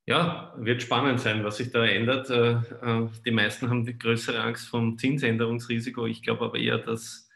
[0.05, 2.29] Ja, wird spannend sein, was sich da ändert.
[2.29, 6.07] Äh, äh, die meisten haben die größere Angst vom Zinsänderungsrisiko.
[6.07, 7.26] Ich glaube aber eher, dass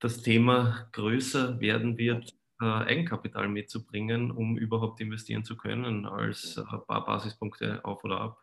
[0.00, 6.80] das Thema größer werden wird, äh, Eigenkapital mitzubringen, um überhaupt investieren zu können, als ein
[6.86, 8.38] paar Basispunkte auf oder ab.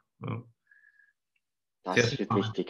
[1.84, 2.70] Das sehr wird wichtig.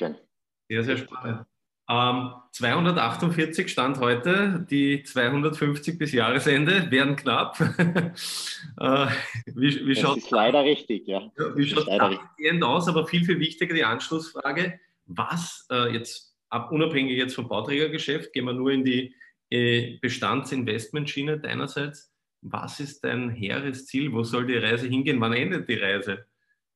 [0.69, 1.45] Sehr, sehr spannend.
[1.89, 7.58] Ähm, 248 Stand heute, die 250 bis Jahresende werden knapp.
[8.80, 9.08] äh,
[9.45, 11.32] wie, wie das ist leider richtig, ja.
[11.56, 12.88] Wie schaut es aus?
[12.89, 18.45] Aber viel, viel wichtiger die Anschlussfrage, was äh, jetzt ab, unabhängig jetzt vom Bauträgergeschäft, gehen
[18.45, 19.15] wir nur in die
[19.49, 22.13] äh, Bestandsinvestmentschiene deinerseits.
[22.41, 24.13] Was ist dein hehres Ziel?
[24.13, 25.19] Wo soll die Reise hingehen?
[25.19, 26.25] Wann endet die Reise,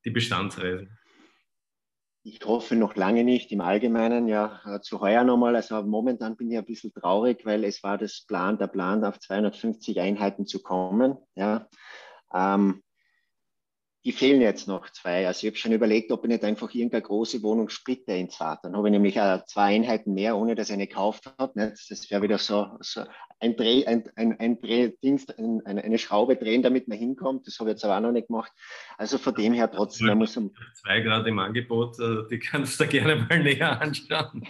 [0.05, 0.87] die Bestandsreise?
[2.23, 5.55] Ich hoffe noch lange nicht im Allgemeinen, ja, äh, zu heuer nochmal.
[5.55, 9.19] Also momentan bin ich ein bisschen traurig, weil es war das Plan, der Plan, auf
[9.19, 11.17] 250 Einheiten zu kommen.
[11.35, 11.67] Ja.
[12.33, 12.83] Ähm,
[14.03, 15.27] die fehlen jetzt noch zwei.
[15.27, 18.61] Also ich habe schon überlegt, ob ich nicht einfach irgendeine große Wohnung splitte ins Vater.
[18.63, 21.53] Dann habe ich nämlich auch zwei Einheiten mehr, ohne dass ich eine gekauft habe.
[21.55, 23.03] Das wäre wieder so, so
[23.41, 27.47] ein Dreh, ein, ein, ein Drehdienst, ein, eine, Schraube drehen, damit man hinkommt.
[27.47, 28.51] Das habe ich jetzt aber auch noch nicht gemacht.
[28.97, 30.07] Also von dem her trotzdem.
[30.07, 34.47] Man muss zwei Grad im Angebot, äh, die kannst du gerne mal näher anschauen.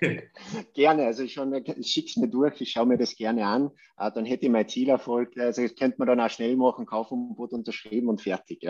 [0.74, 3.70] gerne, also ich schicke es mir durch, ich schaue mir das gerne an.
[3.98, 5.36] Äh, dann hätte ich mein Zielerfolg.
[5.38, 8.62] Also das könnte man dann auch schnell machen, Kaufangebot unterschrieben und fertig.
[8.62, 8.69] Ja.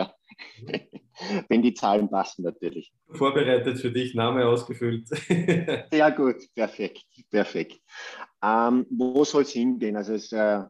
[1.49, 2.93] Wenn die Zahlen passen natürlich.
[3.09, 5.07] Vorbereitet für dich, Name ausgefüllt.
[5.91, 7.79] Sehr gut, perfekt, perfekt.
[8.41, 9.95] Ähm, wo soll es hingehen?
[9.95, 10.63] Also, es, äh,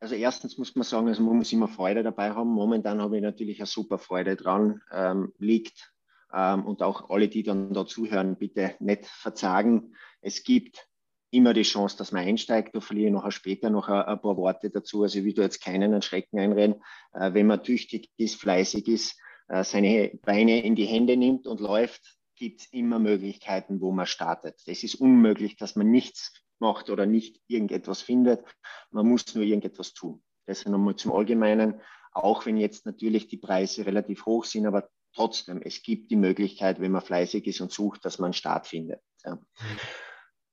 [0.00, 2.50] also erstens muss man sagen, also man muss immer Freude dabei haben.
[2.50, 5.92] Momentan habe ich natürlich eine super Freude dran, ähm, liegt.
[6.32, 9.94] Ähm, und auch alle, die dann da zuhören, bitte nicht verzagen.
[10.20, 10.89] Es gibt
[11.30, 12.74] immer die Chance, dass man einsteigt.
[12.74, 15.02] Da verliere ich nachher später noch ein, ein paar Worte dazu.
[15.02, 16.82] Also ich will da jetzt keinen einen Schrecken einreden.
[17.12, 21.60] Äh, wenn man tüchtig ist, fleißig ist, äh, seine Beine in die Hände nimmt und
[21.60, 24.60] läuft, gibt es immer Möglichkeiten, wo man startet.
[24.66, 28.44] Es ist unmöglich, dass man nichts macht oder nicht irgendetwas findet.
[28.90, 30.22] Man muss nur irgendetwas tun.
[30.46, 31.80] Das nochmal zum Allgemeinen,
[32.12, 36.80] auch wenn jetzt natürlich die Preise relativ hoch sind, aber trotzdem, es gibt die Möglichkeit,
[36.80, 39.00] wenn man fleißig ist und sucht, dass man einen Start findet.
[39.24, 39.38] Ja.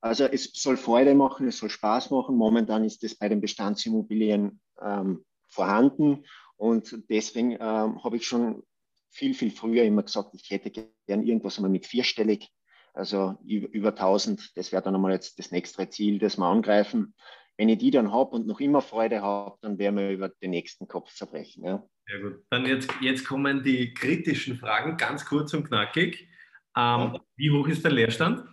[0.07, 2.35] Also es soll Freude machen, es soll Spaß machen.
[2.35, 8.63] Momentan ist das bei den Bestandsimmobilien ähm, vorhanden und deswegen ähm, habe ich schon
[9.09, 10.69] viel, viel früher immer gesagt, ich hätte
[11.07, 12.51] gern irgendwas einmal mit vierstellig
[12.97, 17.13] also über 1000, das wäre dann einmal jetzt das nächste Ziel, das wir angreifen.
[17.55, 20.49] Wenn ich die dann habe und noch immer Freude habe, dann werden wir über den
[20.49, 21.63] nächsten Kopf zerbrechen.
[21.63, 21.83] Ja.
[22.07, 22.43] Sehr gut.
[22.49, 26.27] Dann jetzt, jetzt kommen die kritischen Fragen, ganz kurz und knackig.
[26.75, 27.21] Ähm, ja.
[27.35, 28.43] Wie hoch ist der Leerstand?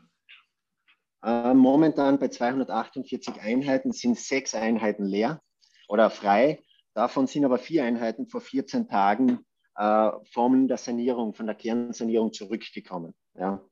[1.24, 5.42] Äh, momentan bei 248 Einheiten sind sechs Einheiten leer
[5.88, 6.62] oder frei.
[6.92, 9.40] Davon sind aber vier Einheiten vor 14 Tagen
[9.76, 13.14] äh, von der Sanierung, von der Kernsanierung zurückgekommen.
[13.34, 13.64] Ja.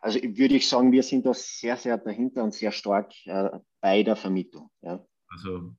[0.00, 4.02] Also würde ich sagen, wir sind da sehr, sehr dahinter und sehr stark äh, bei
[4.02, 4.70] der Vermietung.
[4.80, 5.06] Ja.
[5.28, 5.74] Also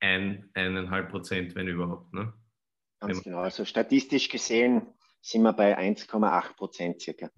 [0.00, 2.12] ein, eineinhalb Prozent, wenn überhaupt.
[2.12, 2.32] Ne?
[3.00, 3.38] Ganz genau.
[3.38, 4.86] Also statistisch gesehen
[5.20, 7.30] sind wir bei 1,8 Prozent circa.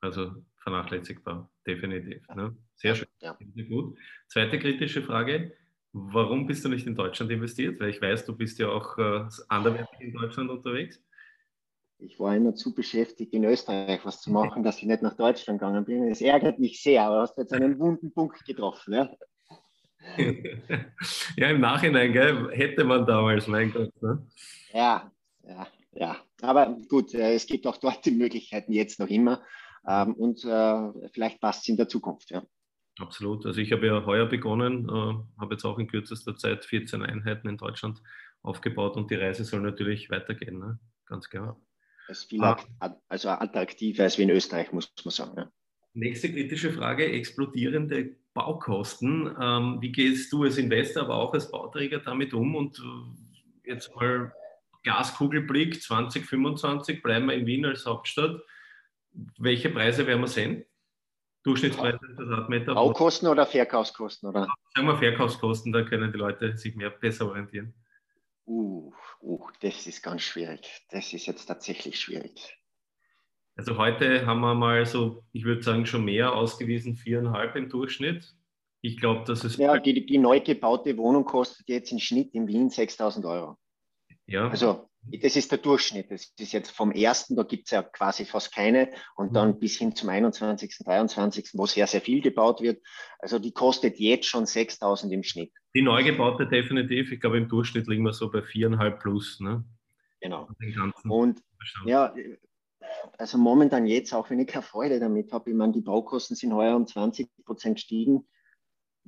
[0.00, 2.26] Also vernachlässigbar, definitiv.
[2.34, 2.56] Ne?
[2.74, 3.08] Sehr schön.
[3.20, 3.36] Ja.
[3.54, 3.98] Sehr gut.
[4.28, 5.52] Zweite kritische Frage.
[5.92, 7.80] Warum bist du nicht in Deutschland investiert?
[7.80, 11.02] Weil ich weiß, du bist ja auch äh, anderweitig in Deutschland unterwegs
[11.98, 15.58] ich war immer zu beschäftigt, in Österreich was zu machen, dass ich nicht nach Deutschland
[15.58, 16.08] gegangen bin.
[16.08, 18.94] Es ärgert mich sehr, aber du hast jetzt einen wunden Punkt getroffen.
[18.94, 19.10] Ja,
[21.36, 23.90] ja im Nachhinein gell, hätte man damals, mein Gott.
[24.00, 24.26] Ne?
[24.72, 25.10] Ja,
[25.42, 26.16] ja, ja.
[26.40, 29.42] Aber gut, äh, es gibt auch dort die Möglichkeiten jetzt noch immer.
[29.88, 32.30] Ähm, und äh, vielleicht passt es in der Zukunft.
[32.30, 32.42] Ja.
[32.98, 33.46] Absolut.
[33.46, 37.48] Also ich habe ja heuer begonnen, äh, habe jetzt auch in kürzester Zeit 14 Einheiten
[37.48, 38.02] in Deutschland
[38.42, 40.78] aufgebaut und die Reise soll natürlich weitergehen, ne?
[41.06, 41.60] ganz klar.
[42.08, 42.56] Es ist viel ah.
[43.08, 45.34] also attraktiver als wie in Österreich, muss man sagen.
[45.36, 45.52] Ja.
[45.94, 49.34] Nächste kritische Frage: explodierende Baukosten.
[49.40, 52.54] Ähm, wie gehst du als Investor, aber auch als Bauträger damit um?
[52.54, 54.32] Und äh, jetzt mal
[54.84, 58.40] Glaskugelblick 2025, bleiben wir in Wien als Hauptstadt.
[59.38, 60.64] Welche Preise werden wir sehen?
[61.42, 62.74] Durchschnittspreise Quadratmeter?
[62.74, 64.28] Baukosten oder Verkaufskosten?
[64.28, 64.48] Oder?
[64.74, 67.74] Sagen wir Verkaufskosten, da können die Leute sich mehr besser orientieren.
[68.46, 70.86] Uh, uh, das ist ganz schwierig.
[70.90, 72.58] Das ist jetzt tatsächlich schwierig.
[73.56, 78.34] Also heute haben wir mal so, ich würde sagen, schon mehr ausgewiesen, viereinhalb im Durchschnitt.
[78.80, 79.56] Ich glaube, dass es.
[79.56, 83.58] Ja, die, die neu gebaute Wohnung kostet jetzt im Schnitt in Wien 6000 Euro.
[84.26, 84.48] Ja.
[84.48, 84.88] Also
[85.22, 86.10] das ist der Durchschnitt.
[86.10, 89.58] Das ist jetzt vom ersten, da gibt es ja quasi fast keine, und dann mhm.
[89.58, 92.82] bis hin zum 21., 23., wo sehr, sehr viel gebaut wird.
[93.18, 95.52] Also die kostet jetzt schon 6000 im Schnitt.
[95.74, 97.12] Die neu gebaute definitiv.
[97.12, 99.40] Ich glaube, im Durchschnitt liegen wir so bei viereinhalb plus.
[99.40, 99.64] Ne?
[100.20, 100.48] Genau.
[101.04, 101.42] Und
[101.84, 102.14] ja,
[103.18, 106.54] also momentan jetzt, auch wenn ich keine Freude damit habe, ich meine, die Baukosten sind
[106.54, 108.26] heuer um 20 Prozent gestiegen.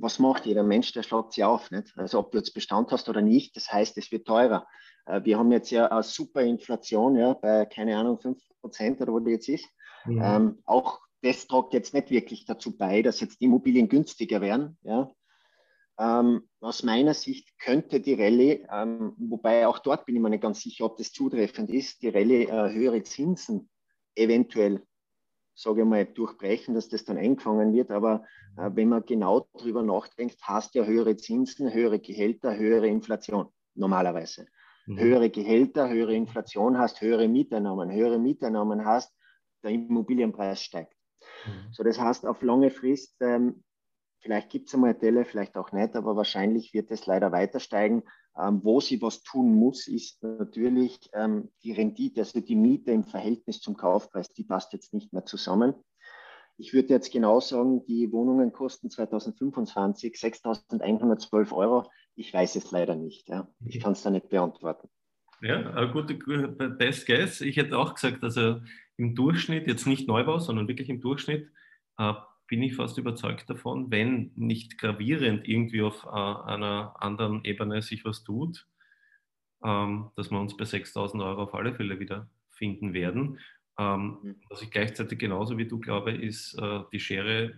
[0.00, 0.92] Was macht jeder Mensch?
[0.92, 1.70] Der schlagt sie auf.
[1.70, 1.92] Nicht?
[1.96, 4.66] Also ob du jetzt Bestand hast oder nicht, das heißt, es wird teurer.
[5.06, 9.12] Äh, wir haben jetzt ja eine super Inflation, ja, bei, keine Ahnung, 5 Prozent oder
[9.12, 9.66] wo die jetzt ist.
[10.04, 10.22] Mhm.
[10.22, 14.78] Ähm, auch das tragt jetzt nicht wirklich dazu bei, dass jetzt die Immobilien günstiger werden.
[14.82, 15.10] Ja.
[15.98, 20.42] Ähm, aus meiner Sicht könnte die Rallye, ähm, wobei auch dort bin ich mir nicht
[20.42, 23.68] ganz sicher, ob das zutreffend ist, die Rallye äh, höhere Zinsen
[24.14, 24.82] eventuell,
[25.60, 27.90] sage ich mal, durchbrechen, dass das dann eingefangen wird.
[27.90, 28.24] Aber
[28.56, 34.46] äh, wenn man genau darüber nachdenkt, hast ja höhere Zinsen, höhere Gehälter, höhere Inflation normalerweise.
[34.86, 34.98] Mhm.
[34.98, 39.14] Höhere Gehälter, höhere Inflation hast, höhere Mieteinnahmen, höhere Mieteinnahmen hast,
[39.62, 40.96] der Immobilienpreis steigt.
[41.44, 41.72] Mhm.
[41.72, 43.62] So, das heißt, auf lange Frist ähm,
[44.20, 48.02] Vielleicht gibt es einmal Delle, vielleicht auch nicht, aber wahrscheinlich wird es leider weiter steigen.
[48.38, 53.04] Ähm, wo sie was tun muss, ist natürlich ähm, die Rendite, also die Miete im
[53.04, 55.74] Verhältnis zum Kaufpreis, die passt jetzt nicht mehr zusammen.
[56.56, 61.90] Ich würde jetzt genau sagen, die Wohnungen kosten 2025 6.112 Euro.
[62.14, 63.28] Ich weiß es leider nicht.
[63.30, 63.48] Ja.
[63.64, 64.88] Ich kann es da nicht beantworten.
[65.42, 67.40] Ja, eine gute Best Guess.
[67.40, 68.60] Ich hätte auch gesagt, also
[68.98, 71.50] im Durchschnitt, jetzt nicht Neubau, sondern wirklich im Durchschnitt,
[71.96, 72.12] äh,
[72.50, 78.04] bin ich fast überzeugt davon, wenn nicht gravierend irgendwie auf äh, einer anderen Ebene sich
[78.04, 78.66] was tut,
[79.64, 83.38] ähm, dass wir uns bei 6000 Euro auf alle Fälle wieder finden werden.
[83.78, 84.36] Ähm, mhm.
[84.50, 87.54] was ich gleichzeitig genauso wie du glaube, ist äh, die Schere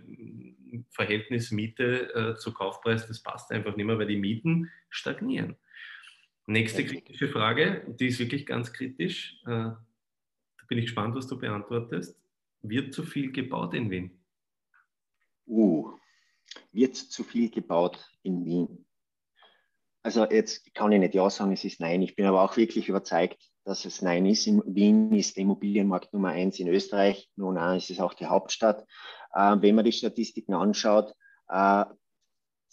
[0.91, 5.55] Verhältnis Miete äh, zu Kaufpreis, das passt einfach nicht mehr, weil die Mieten stagnieren.
[6.45, 9.41] Nächste kritische Frage, die ist wirklich ganz kritisch.
[9.45, 12.15] Äh, da bin ich gespannt, was du beantwortest.
[12.61, 14.22] Wird zu viel gebaut in Wien?
[15.47, 15.91] Uh,
[16.71, 18.85] wird zu viel gebaut in Wien?
[20.03, 22.01] Also jetzt kann ich nicht ja sagen, es ist nein.
[22.01, 24.45] Ich bin aber auch wirklich überzeugt, dass es nein ist.
[24.47, 27.29] In Wien ist der Immobilienmarkt Nummer eins in Österreich.
[27.37, 28.85] Nun ist es auch die Hauptstadt.
[29.33, 31.13] Äh, wenn man die Statistiken anschaut,
[31.47, 31.85] äh,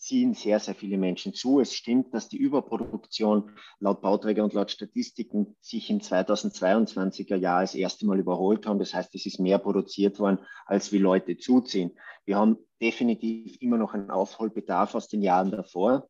[0.01, 1.61] ziehen sehr, sehr viele Menschen zu.
[1.61, 7.75] Es stimmt, dass die Überproduktion laut Bauträger und laut Statistiken sich im 2022er Jahr das
[7.75, 8.79] erste Mal überholt haben.
[8.79, 11.93] Das heißt, es ist mehr produziert worden, als wie Leute zuziehen.
[12.25, 16.09] Wir haben definitiv immer noch einen Aufholbedarf aus den Jahren davor.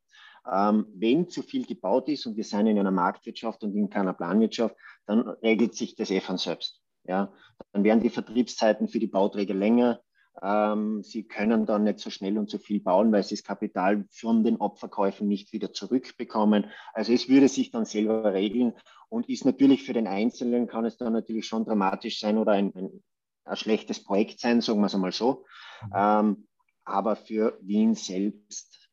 [0.51, 4.15] Ähm, wenn zu viel gebaut ist und wir sind in einer Marktwirtschaft und in keiner
[4.15, 4.75] Planwirtschaft,
[5.07, 6.81] dann regelt sich das eh von selbst.
[7.05, 7.33] Ja,
[7.73, 10.01] dann werden die Vertriebszeiten für die Bauträger länger,
[10.43, 14.05] ähm, sie können dann nicht so schnell und so viel bauen, weil sie das Kapital
[14.11, 16.67] von den Abverkäufen nicht wieder zurückbekommen.
[16.93, 18.75] Also es würde sich dann selber regeln
[19.09, 22.73] und ist natürlich für den Einzelnen, kann es dann natürlich schon dramatisch sein oder ein,
[22.75, 23.03] ein,
[23.45, 25.45] ein schlechtes Projekt sein, sagen wir es einmal so.
[25.83, 25.93] Mhm.
[25.95, 26.49] Ähm,
[26.85, 28.89] aber für Wien selbst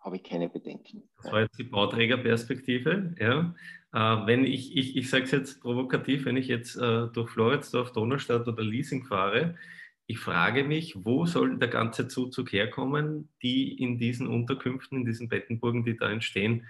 [0.00, 1.08] habe ich keine Bedenken.
[1.22, 3.14] Das war jetzt die Bauträgerperspektive.
[3.18, 3.54] Ja.
[3.92, 7.92] Äh, wenn ich, ich, ich sage es jetzt provokativ, wenn ich jetzt äh, durch Floridsdorf,
[7.92, 9.56] Donaustadt oder Leasing fahre,
[10.10, 15.28] ich frage mich, wo soll der ganze Zuzug herkommen, die in diesen Unterkünften, in diesen
[15.28, 16.66] Bettenburgen, die da entstehen,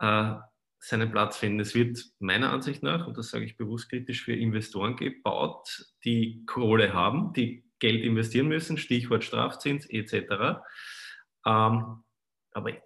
[0.00, 0.34] äh,
[0.80, 1.60] seinen Platz finden.
[1.60, 6.44] Es wird meiner Ansicht nach, und das sage ich bewusst kritisch, für Investoren gebaut, die
[6.46, 10.64] Kohle haben, die Geld investieren müssen, Stichwort Strafzins etc.
[11.46, 12.02] Ähm,
[12.50, 12.80] aber ich,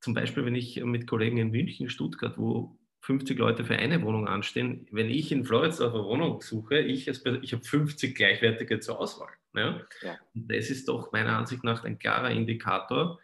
[0.00, 4.26] zum Beispiel, wenn ich mit Kollegen in München, Stuttgart, wo 50 Leute für eine Wohnung
[4.26, 4.86] anstehen.
[4.90, 9.28] Wenn ich in Floridsdorf eine Wohnung suche, ich, ich habe 50 gleichwertige zur Auswahl.
[9.54, 9.82] Ja?
[10.00, 10.18] ja?
[10.32, 13.20] Das ist doch meiner Ansicht nach ein klarer Indikator,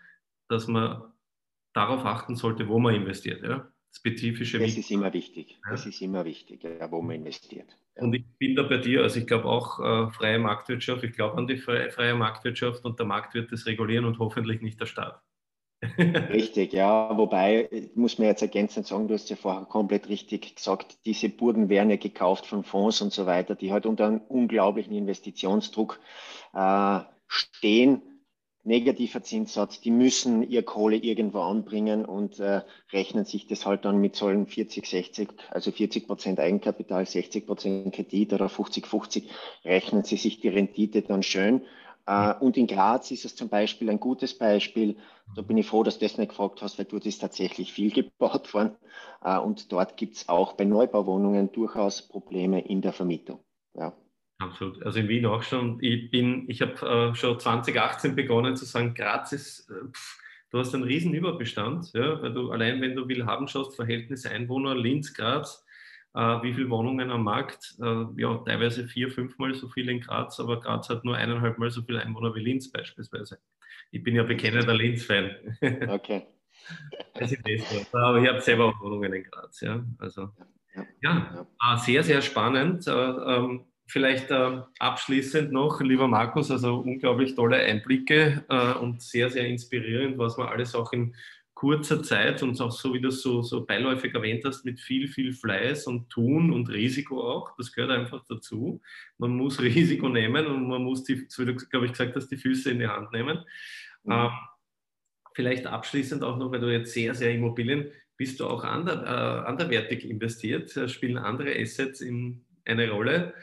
[0.48, 1.02] dass man
[1.72, 3.42] darauf achten sollte, wo man investiert.
[3.42, 3.72] Ja?
[3.90, 5.58] Spezifische Das ist immer wichtig.
[5.64, 5.70] Ja?
[5.70, 7.74] Das ist immer wichtig, wo man investiert.
[7.94, 11.38] Und ich bin da bei dir, also ich glaube auch äh, freie Marktwirtschaft, ich glaube
[11.38, 14.86] an die freie, freie Marktwirtschaft und der Markt wird das regulieren und hoffentlich nicht der
[14.86, 15.22] Staat.
[15.82, 17.16] Richtig, ja.
[17.16, 21.30] Wobei, ich muss mir jetzt ergänzend sagen, du hast ja vorher komplett richtig gesagt, diese
[21.30, 25.98] Burgen werden ja gekauft von Fonds und so weiter, die halt unter einem unglaublichen Investitionsdruck
[26.54, 28.02] äh, stehen.
[28.62, 32.60] Negativer Zinssatz, die müssen ihr Kohle irgendwo anbringen und äh,
[32.92, 37.94] rechnen sich das halt dann mit solchen 40, 60, also 40 Prozent Eigenkapital, 60 Prozent
[37.94, 39.30] Kredit oder 50, 50,
[39.64, 41.62] rechnen sie sich die Rendite dann schön
[42.06, 44.96] äh, und in Graz ist es zum Beispiel ein gutes Beispiel.
[45.36, 47.90] Da bin ich froh, dass du das nicht gefragt hast, weil dort ist tatsächlich viel
[47.92, 48.76] gebaut worden.
[49.22, 53.40] Äh, und dort gibt es auch bei Neubauwohnungen durchaus Probleme in der Vermietung.
[53.74, 53.92] Ja.
[54.38, 54.82] Absolut.
[54.84, 55.78] Also in Wien auch schon.
[55.82, 60.18] Ich ich habe äh, schon 2018 begonnen zu sagen, Graz ist, pff,
[60.50, 64.74] du hast einen riesen Überbestand, ja, weil du allein, wenn du Willhaben schaust, Verhältnis Einwohner,
[64.74, 65.69] Linz, Graz, äh,
[66.14, 67.76] wie viele Wohnungen am Markt?
[67.80, 71.70] Äh, ja, teilweise vier, fünfmal so viel in Graz, aber Graz hat nur eineinhalb Mal
[71.70, 73.38] so viele Einwohner wie Linz beispielsweise.
[73.90, 75.56] Ich bin ja bekennender Linz-Fan.
[75.88, 76.26] Okay.
[77.92, 79.84] aber ich habe selber auch Wohnungen in Graz, ja.
[79.98, 80.30] Also
[81.02, 81.46] Ja.
[81.58, 82.86] Ah, sehr, sehr spannend.
[82.86, 89.30] Äh, ähm, vielleicht äh, abschließend noch, lieber Markus, also unglaublich tolle Einblicke äh, und sehr,
[89.30, 91.14] sehr inspirierend, was man alles auch in
[91.60, 95.08] kurzer Zeit und auch so, wie du es so, so beiläufig erwähnt hast, mit viel,
[95.08, 97.54] viel Fleiß und Tun und Risiko auch.
[97.58, 98.80] Das gehört einfach dazu.
[99.18, 102.28] Man muss Risiko nehmen und man muss die, so wie du, glaube ich, gesagt hast,
[102.28, 103.44] die Füße in die Hand nehmen.
[104.04, 104.12] Mhm.
[104.12, 104.30] Ähm,
[105.34, 109.46] vielleicht abschließend auch noch, weil du jetzt sehr, sehr Immobilien, bist du auch ander, äh,
[109.46, 110.72] anderwertig investiert?
[110.90, 113.34] Spielen andere Assets in eine Rolle?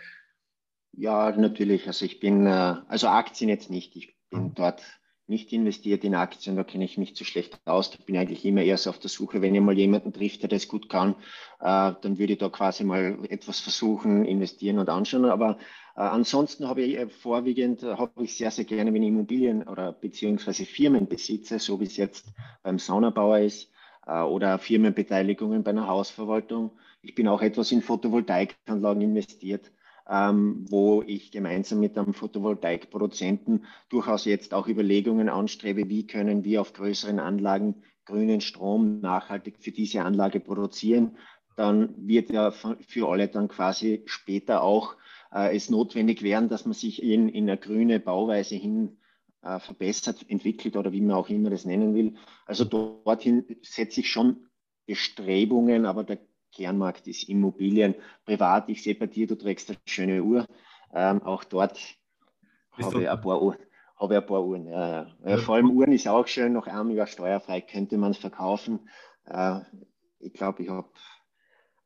[0.94, 1.86] Ja, natürlich.
[1.86, 3.96] Also ich bin, äh, also Aktien jetzt nicht.
[3.96, 4.54] Ich bin mhm.
[4.56, 4.82] dort
[5.28, 7.92] nicht investiert in Aktien, da kenne ich mich zu schlecht aus.
[7.92, 10.50] Da bin ich eigentlich immer erst auf der Suche, wenn ich mal jemanden trifft, der
[10.50, 11.16] das gut kann,
[11.60, 15.26] äh, dann würde ich da quasi mal etwas versuchen, investieren und anschauen.
[15.26, 15.58] Aber
[15.96, 19.68] äh, ansonsten habe ich äh, vorwiegend, äh, habe ich sehr, sehr gerne, wenn ich Immobilien
[19.68, 22.28] oder beziehungsweise Firmen besitze, so wie es jetzt
[22.64, 23.70] beim Saunabauer ist,
[24.06, 26.72] äh, oder Firmenbeteiligungen bei einer Hausverwaltung.
[27.02, 29.72] Ich bin auch etwas in Photovoltaikanlagen investiert
[30.10, 36.62] ähm, wo ich gemeinsam mit einem Photovoltaikproduzenten durchaus jetzt auch Überlegungen anstrebe, wie können wir
[36.62, 41.18] auf größeren Anlagen grünen Strom nachhaltig für diese Anlage produzieren.
[41.56, 44.96] Dann wird ja für alle dann quasi später auch
[45.34, 48.98] äh, es notwendig werden, dass man sich in, in eine grüne Bauweise hin
[49.42, 52.16] äh, verbessert, entwickelt oder wie man auch immer das nennen will.
[52.46, 54.48] Also dorthin setze ich schon
[54.86, 56.20] Bestrebungen, aber der
[56.58, 57.94] Kernmarkt ist Immobilien.
[58.26, 60.48] Privat, ich sehe bei dir, du trägst eine schöne Uhr.
[60.94, 61.80] Ähm, auch dort
[62.72, 63.60] habe ich, ein paar Uhren,
[63.98, 64.68] habe ich ein paar Uhren.
[64.68, 65.38] Ja, ja.
[65.38, 68.90] Vor allem Uhren ist auch schön, noch einem Jahr steuerfrei könnte man es verkaufen.
[69.26, 69.60] Äh,
[70.20, 70.90] ich glaube, ich habe,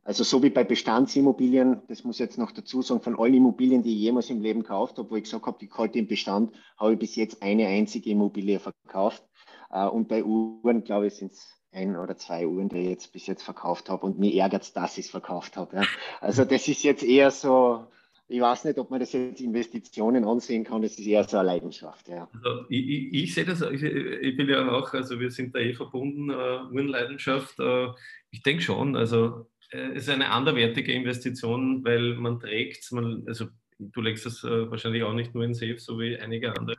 [0.04, 3.84] also so wie bei Bestandsimmobilien, das muss ich jetzt noch dazu sagen, von allen Immobilien,
[3.84, 6.56] die ich jemals im Leben gekauft habe, wo ich gesagt habe, die halte im Bestand,
[6.78, 9.24] habe ich bis jetzt eine einzige Immobilie verkauft.
[9.70, 13.14] Äh, und bei Uhren, glaube ich, sind es ein oder zwei Uhren, die ich jetzt
[13.14, 15.78] bis jetzt verkauft habe und mir ärgert es, dass ich es verkauft habe.
[15.78, 15.84] Ja.
[16.20, 17.88] Also das ist jetzt eher so,
[18.28, 21.48] ich weiß nicht, ob man das jetzt Investitionen ansehen kann, das ist eher so eine
[21.48, 22.10] Leidenschaft.
[22.10, 22.30] Ja.
[22.34, 25.60] Also ich, ich, ich sehe das, ich, ich, bin ja auch, also wir sind da
[25.60, 27.60] eh verbunden, uh, Uhrenleidenschaft.
[27.60, 27.94] Uh,
[28.32, 33.48] ich denke schon, also äh, es ist eine anderwertige Investition, weil man trägt, man, also
[33.80, 36.76] du legst das uh, wahrscheinlich auch nicht nur in Safe, so wie einige andere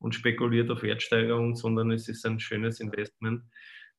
[0.00, 3.44] und spekuliert auf Wertsteigerung, sondern es ist ein schönes Investment.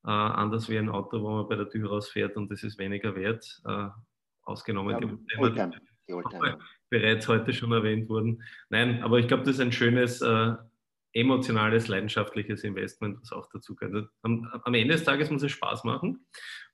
[0.06, 3.14] Äh, anders wie ein Auto, wo man bei der Tür rausfährt und das ist weniger
[3.16, 3.88] wert, äh,
[4.42, 5.70] ausgenommen ja, die Oldtimer,
[6.06, 6.58] die Oldtimer.
[6.90, 8.42] bereits heute schon erwähnt wurden.
[8.68, 10.54] Nein, aber ich glaube, das ist ein schönes, äh,
[11.14, 14.10] emotionales, leidenschaftliches Investment, was auch dazu gehört.
[14.22, 16.26] Am, am, Ende des Tages muss es Spaß machen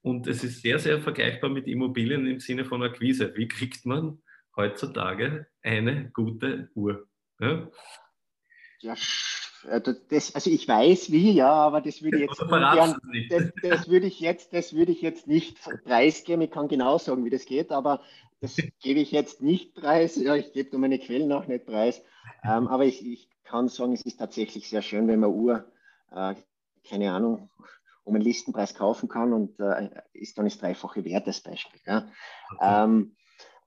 [0.02, 3.34] und es ist sehr, sehr vergleichbar mit Immobilien im Sinne von Akquise.
[3.36, 4.22] Wie kriegt man
[4.56, 7.06] heutzutage eine gute Uhr?
[7.38, 7.70] Ja,
[8.80, 8.94] ja
[9.68, 12.96] äh, das, also ich weiß wie, ja, aber das würde ich jetzt gern,
[13.28, 16.42] das, das, würde ich jetzt, das würde ich jetzt nicht preisgeben.
[16.42, 18.00] Ich kann genau sagen, wie das geht, aber
[18.40, 20.16] das gebe ich jetzt nicht preis.
[20.16, 22.02] Ja, ich gebe nur meine Quellen auch nicht preis.
[22.42, 25.64] Ähm, aber ich, ich, kann sagen, es ist tatsächlich sehr schön, wenn man Uhr,
[26.12, 26.34] äh,
[26.88, 27.50] keine Ahnung,
[28.04, 31.80] um einen Listenpreis kaufen kann und äh, ist dann das dreifache Wert als Beispiel.
[31.84, 32.08] Ja.
[32.54, 32.84] Okay.
[32.84, 33.16] Ähm,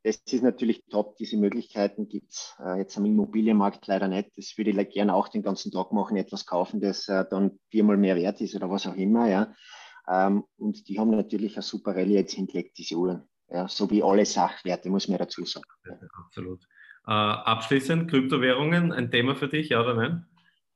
[0.03, 1.15] das ist natürlich top.
[1.17, 4.31] Diese Möglichkeiten gibt es äh, jetzt am Immobilienmarkt leider nicht.
[4.37, 7.97] Das würde ich gerne auch den ganzen Tag machen, etwas kaufen, das äh, dann viermal
[7.97, 9.29] mehr wert ist oder was auch immer.
[9.29, 9.53] Ja.
[10.09, 13.23] Ähm, und die haben natürlich eine super Rallye jetzt hingelegt, diese Uhren.
[13.49, 15.65] Ja, so wie alle Sachwerte, muss man dazu sagen.
[15.85, 16.61] Ja, absolut.
[17.07, 20.25] Äh, abschließend, Kryptowährungen, ein Thema für dich, ja oder nein?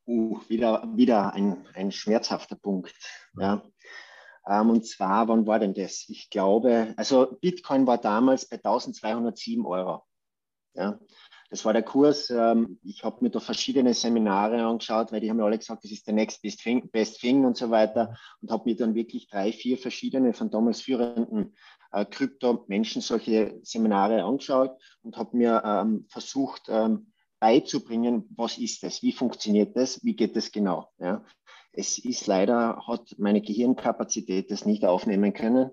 [0.06, 2.94] Uh, wieder, wieder ein, ein schmerzhafter Punkt.
[3.38, 3.62] Ja.
[4.48, 6.06] Ähm, und zwar, wann war denn das?
[6.08, 10.04] Ich glaube, also Bitcoin war damals bei 1207 Euro.
[10.74, 11.00] Ja,
[11.50, 12.30] das war der Kurs.
[12.30, 15.92] Ähm, ich habe mir da verschiedene Seminare angeschaut, weil die haben mir alle gesagt, das
[15.92, 18.16] ist der next best thing, best thing und so weiter.
[18.42, 21.56] Und habe mir dann wirklich drei, vier verschiedene von damals führenden
[21.92, 29.02] äh, Krypto-Menschen solche Seminare angeschaut und habe mir ähm, versucht ähm, beizubringen, was ist das,
[29.04, 30.90] wie funktioniert das, wie geht das genau.
[30.98, 31.24] Ja
[31.78, 35.70] es ist leider, hat meine Gehirnkapazität das nicht aufnehmen können.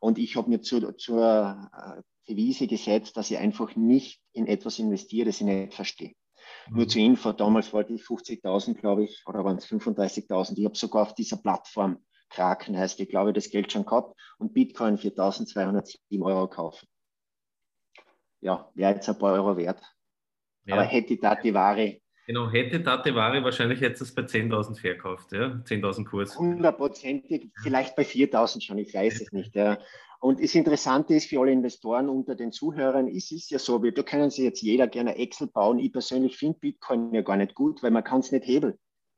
[0.00, 4.78] Und ich habe mir zu, zur äh, Devise gesetzt, dass ich einfach nicht in etwas
[4.78, 6.14] investiere, das ich nicht verstehe.
[6.68, 6.76] Mhm.
[6.76, 10.58] Nur zur Info, damals wollte ich 50.000, glaube ich, oder waren es 35.000.
[10.58, 14.52] Ich habe sogar auf dieser Plattform, Kraken heißt, ich glaube, das Geld schon gehabt und
[14.52, 16.88] Bitcoin für 1.207 Euro kaufen.
[18.40, 19.80] Ja, wäre jetzt ein paar Euro wert.
[20.64, 20.74] Ja.
[20.74, 24.80] Aber hätte ich da die Ware Genau, hätte Date Ware wahrscheinlich jetzt das bei 10.000
[24.80, 25.60] verkauft, ja?
[25.64, 26.36] 10.000 Kurs.
[26.36, 29.54] Hundertprozentig, vielleicht bei 4.000 schon, ich weiß es nicht.
[29.54, 29.78] Ja.
[30.18, 33.92] Und das Interessante ist für alle Investoren unter den Zuhörern, ist es ja so, wir,
[33.92, 35.78] da können sich jetzt jeder gerne Excel bauen.
[35.78, 38.74] Ich persönlich finde Bitcoin ja gar nicht gut, weil man kann es nicht hebeln.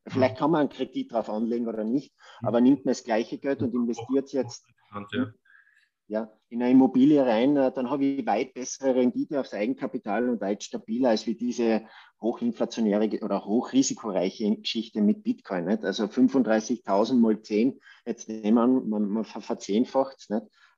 [0.07, 3.63] Vielleicht kann man einen Kredit drauf anlegen oder nicht, aber nimmt man das gleiche Geld
[3.63, 4.67] und investiert es jetzt.
[5.13, 5.33] ja,
[6.51, 10.63] in eine Immobilie rein, äh, dann habe ich weit bessere Rendite aufs Eigenkapital und weit
[10.63, 11.83] stabiler als wie diese
[12.21, 15.67] hochinflationäre oder hochrisikoreiche Geschichte mit Bitcoin.
[15.67, 15.85] Nicht?
[15.85, 20.29] Also 35.000 mal 10, jetzt nehmen wir an, man, man verzehnfacht es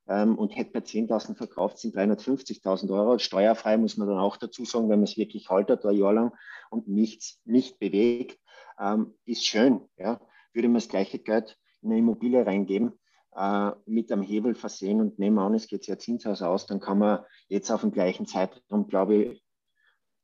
[0.09, 3.19] ähm, und hätte bei 10.000 verkauft, sind 350.000 Euro.
[3.19, 6.33] Steuerfrei muss man dann auch dazu sagen, wenn man es wirklich haltet, ein Jahr lang
[6.71, 8.39] und nichts nicht bewegt,
[8.79, 9.83] ähm, ist schön.
[9.97, 10.21] Ja?
[10.53, 12.93] Würde man das gleiche Geld in eine Immobilie reingeben,
[13.37, 16.99] äh, mit einem Hebel versehen und nehmen an, es geht ja Zinshaus aus, dann kann
[16.99, 19.45] man jetzt auf dem gleichen Zeitraum, glaube ich,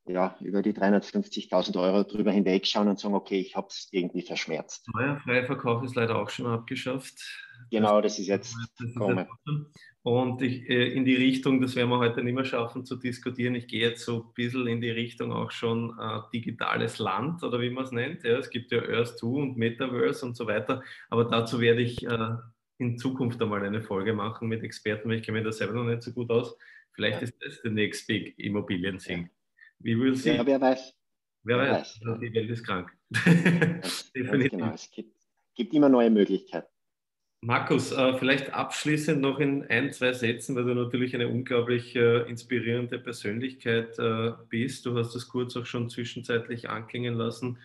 [0.09, 4.87] ja, über die 350.000 Euro drüber hinwegschauen und sagen, okay, ich habe es irgendwie verschmerzt.
[4.89, 7.15] Steuerfreier Verkauf ist leider auch schon abgeschafft.
[7.71, 8.55] Genau, das, das ist jetzt
[8.95, 9.27] kommen.
[10.03, 13.55] Und ich, äh, in die Richtung, das werden wir heute nicht mehr schaffen zu diskutieren,
[13.55, 17.59] ich gehe jetzt so ein bisschen in die Richtung auch schon äh, digitales Land oder
[17.59, 18.23] wie man es nennt.
[18.23, 22.05] Ja, es gibt ja Earth 2 und Metaverse und so weiter, aber dazu werde ich
[22.05, 22.35] äh,
[22.79, 25.85] in Zukunft einmal eine Folge machen mit Experten, weil ich kenne mich da selber noch
[25.85, 26.57] nicht so gut aus.
[26.93, 27.23] Vielleicht ja.
[27.23, 29.23] ist das der Next Big Immobilien-Thing.
[29.23, 29.29] Ja.
[29.79, 30.31] Wie will sie?
[30.31, 30.93] Ja, wer weiß.
[31.43, 31.99] Wer, wer weiß.
[32.03, 32.19] weiß.
[32.19, 32.91] Die Welt ist krank.
[34.15, 34.51] Definitiv.
[34.51, 34.73] Genau.
[34.73, 35.15] Es gibt,
[35.55, 36.67] gibt, immer neue Möglichkeiten.
[37.41, 42.27] Markus, äh, vielleicht abschließend noch in ein, zwei Sätzen, weil du natürlich eine unglaublich äh,
[42.27, 44.87] inspirierende Persönlichkeit äh, bist.
[44.87, 47.59] Du hast das kurz auch schon zwischenzeitlich anklingen lassen.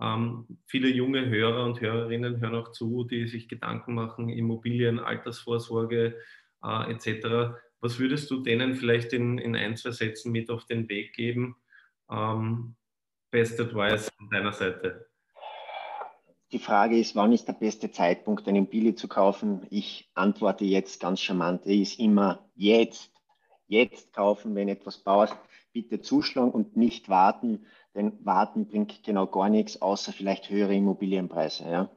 [0.00, 6.16] Ähm, viele junge Hörer und Hörerinnen hören auch zu, die sich Gedanken machen, Immobilien, Altersvorsorge
[6.62, 7.56] äh, etc.
[7.80, 11.56] Was würdest du denen vielleicht in, in ein, zwei Sätzen mit auf den Weg geben?
[12.10, 12.76] Ähm,
[13.30, 15.08] best Advice von deiner Seite.
[16.52, 19.66] Die Frage ist, wann ist der beste Zeitpunkt, eine Immobilie zu kaufen?
[19.70, 23.12] Ich antworte jetzt ganz charmant, ist immer jetzt.
[23.66, 25.36] Jetzt kaufen, wenn etwas baust,
[25.72, 27.66] bitte zuschlagen und nicht warten,
[27.96, 31.64] denn warten bringt genau gar nichts, außer vielleicht höhere Immobilienpreise.
[31.64, 31.90] Ja?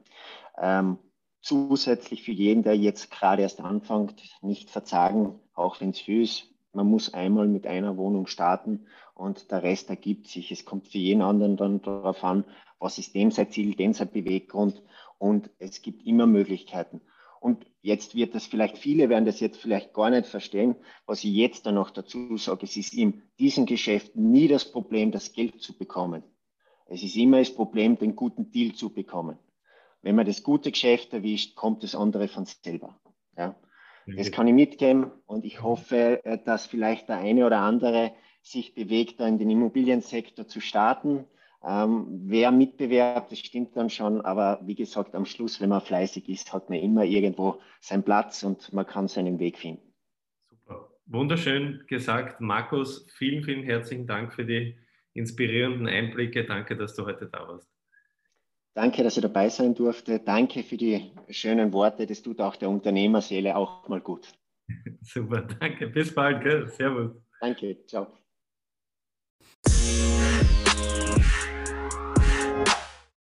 [0.58, 0.98] Ähm,
[1.40, 6.46] zusätzlich für jeden, der jetzt gerade erst anfängt, nicht verzagen, auch wenn es viel ist.
[6.72, 10.52] Man muss einmal mit einer Wohnung starten und der Rest ergibt sich.
[10.52, 12.44] Es kommt für jeden anderen dann darauf an,
[12.78, 14.82] was ist dem sein Ziel, dem sein Beweggrund
[15.18, 17.00] und es gibt immer Möglichkeiten.
[17.40, 20.76] Und jetzt wird das vielleicht, viele werden das jetzt vielleicht gar nicht verstehen,
[21.06, 22.66] was ich jetzt dann noch dazu sage.
[22.66, 26.22] Es ist in diesem Geschäft nie das Problem, das Geld zu bekommen.
[26.86, 29.38] Es ist immer das Problem, den guten Deal zu bekommen.
[30.02, 33.00] Wenn man das gute Geschäft erwischt, kommt das andere von selber.
[33.36, 33.56] Ja?
[34.16, 38.12] Das kann ich mitgeben und ich hoffe, äh, dass vielleicht der eine oder andere
[38.42, 41.26] sich bewegt, da in den Immobiliensektor zu starten.
[41.62, 46.28] Ähm, wer mitbewerbt, das stimmt dann schon, aber wie gesagt, am Schluss, wenn man fleißig
[46.28, 49.92] ist, hat man immer irgendwo seinen Platz und man kann seinen Weg finden.
[50.48, 50.88] Super.
[51.06, 52.40] Wunderschön gesagt.
[52.40, 54.78] Markus, vielen, vielen herzlichen Dank für die
[55.12, 56.44] inspirierenden Einblicke.
[56.44, 57.68] Danke, dass du heute da warst.
[58.74, 60.20] Danke, dass ich dabei sein durfte.
[60.20, 62.06] Danke für die schönen Worte.
[62.06, 64.32] Das tut auch der Unternehmerseele auch mal gut.
[65.02, 65.88] Super, danke.
[65.88, 66.42] Bis bald.
[66.42, 66.68] Gell?
[66.68, 67.12] Servus.
[67.40, 67.84] Danke.
[67.86, 68.19] Ciao.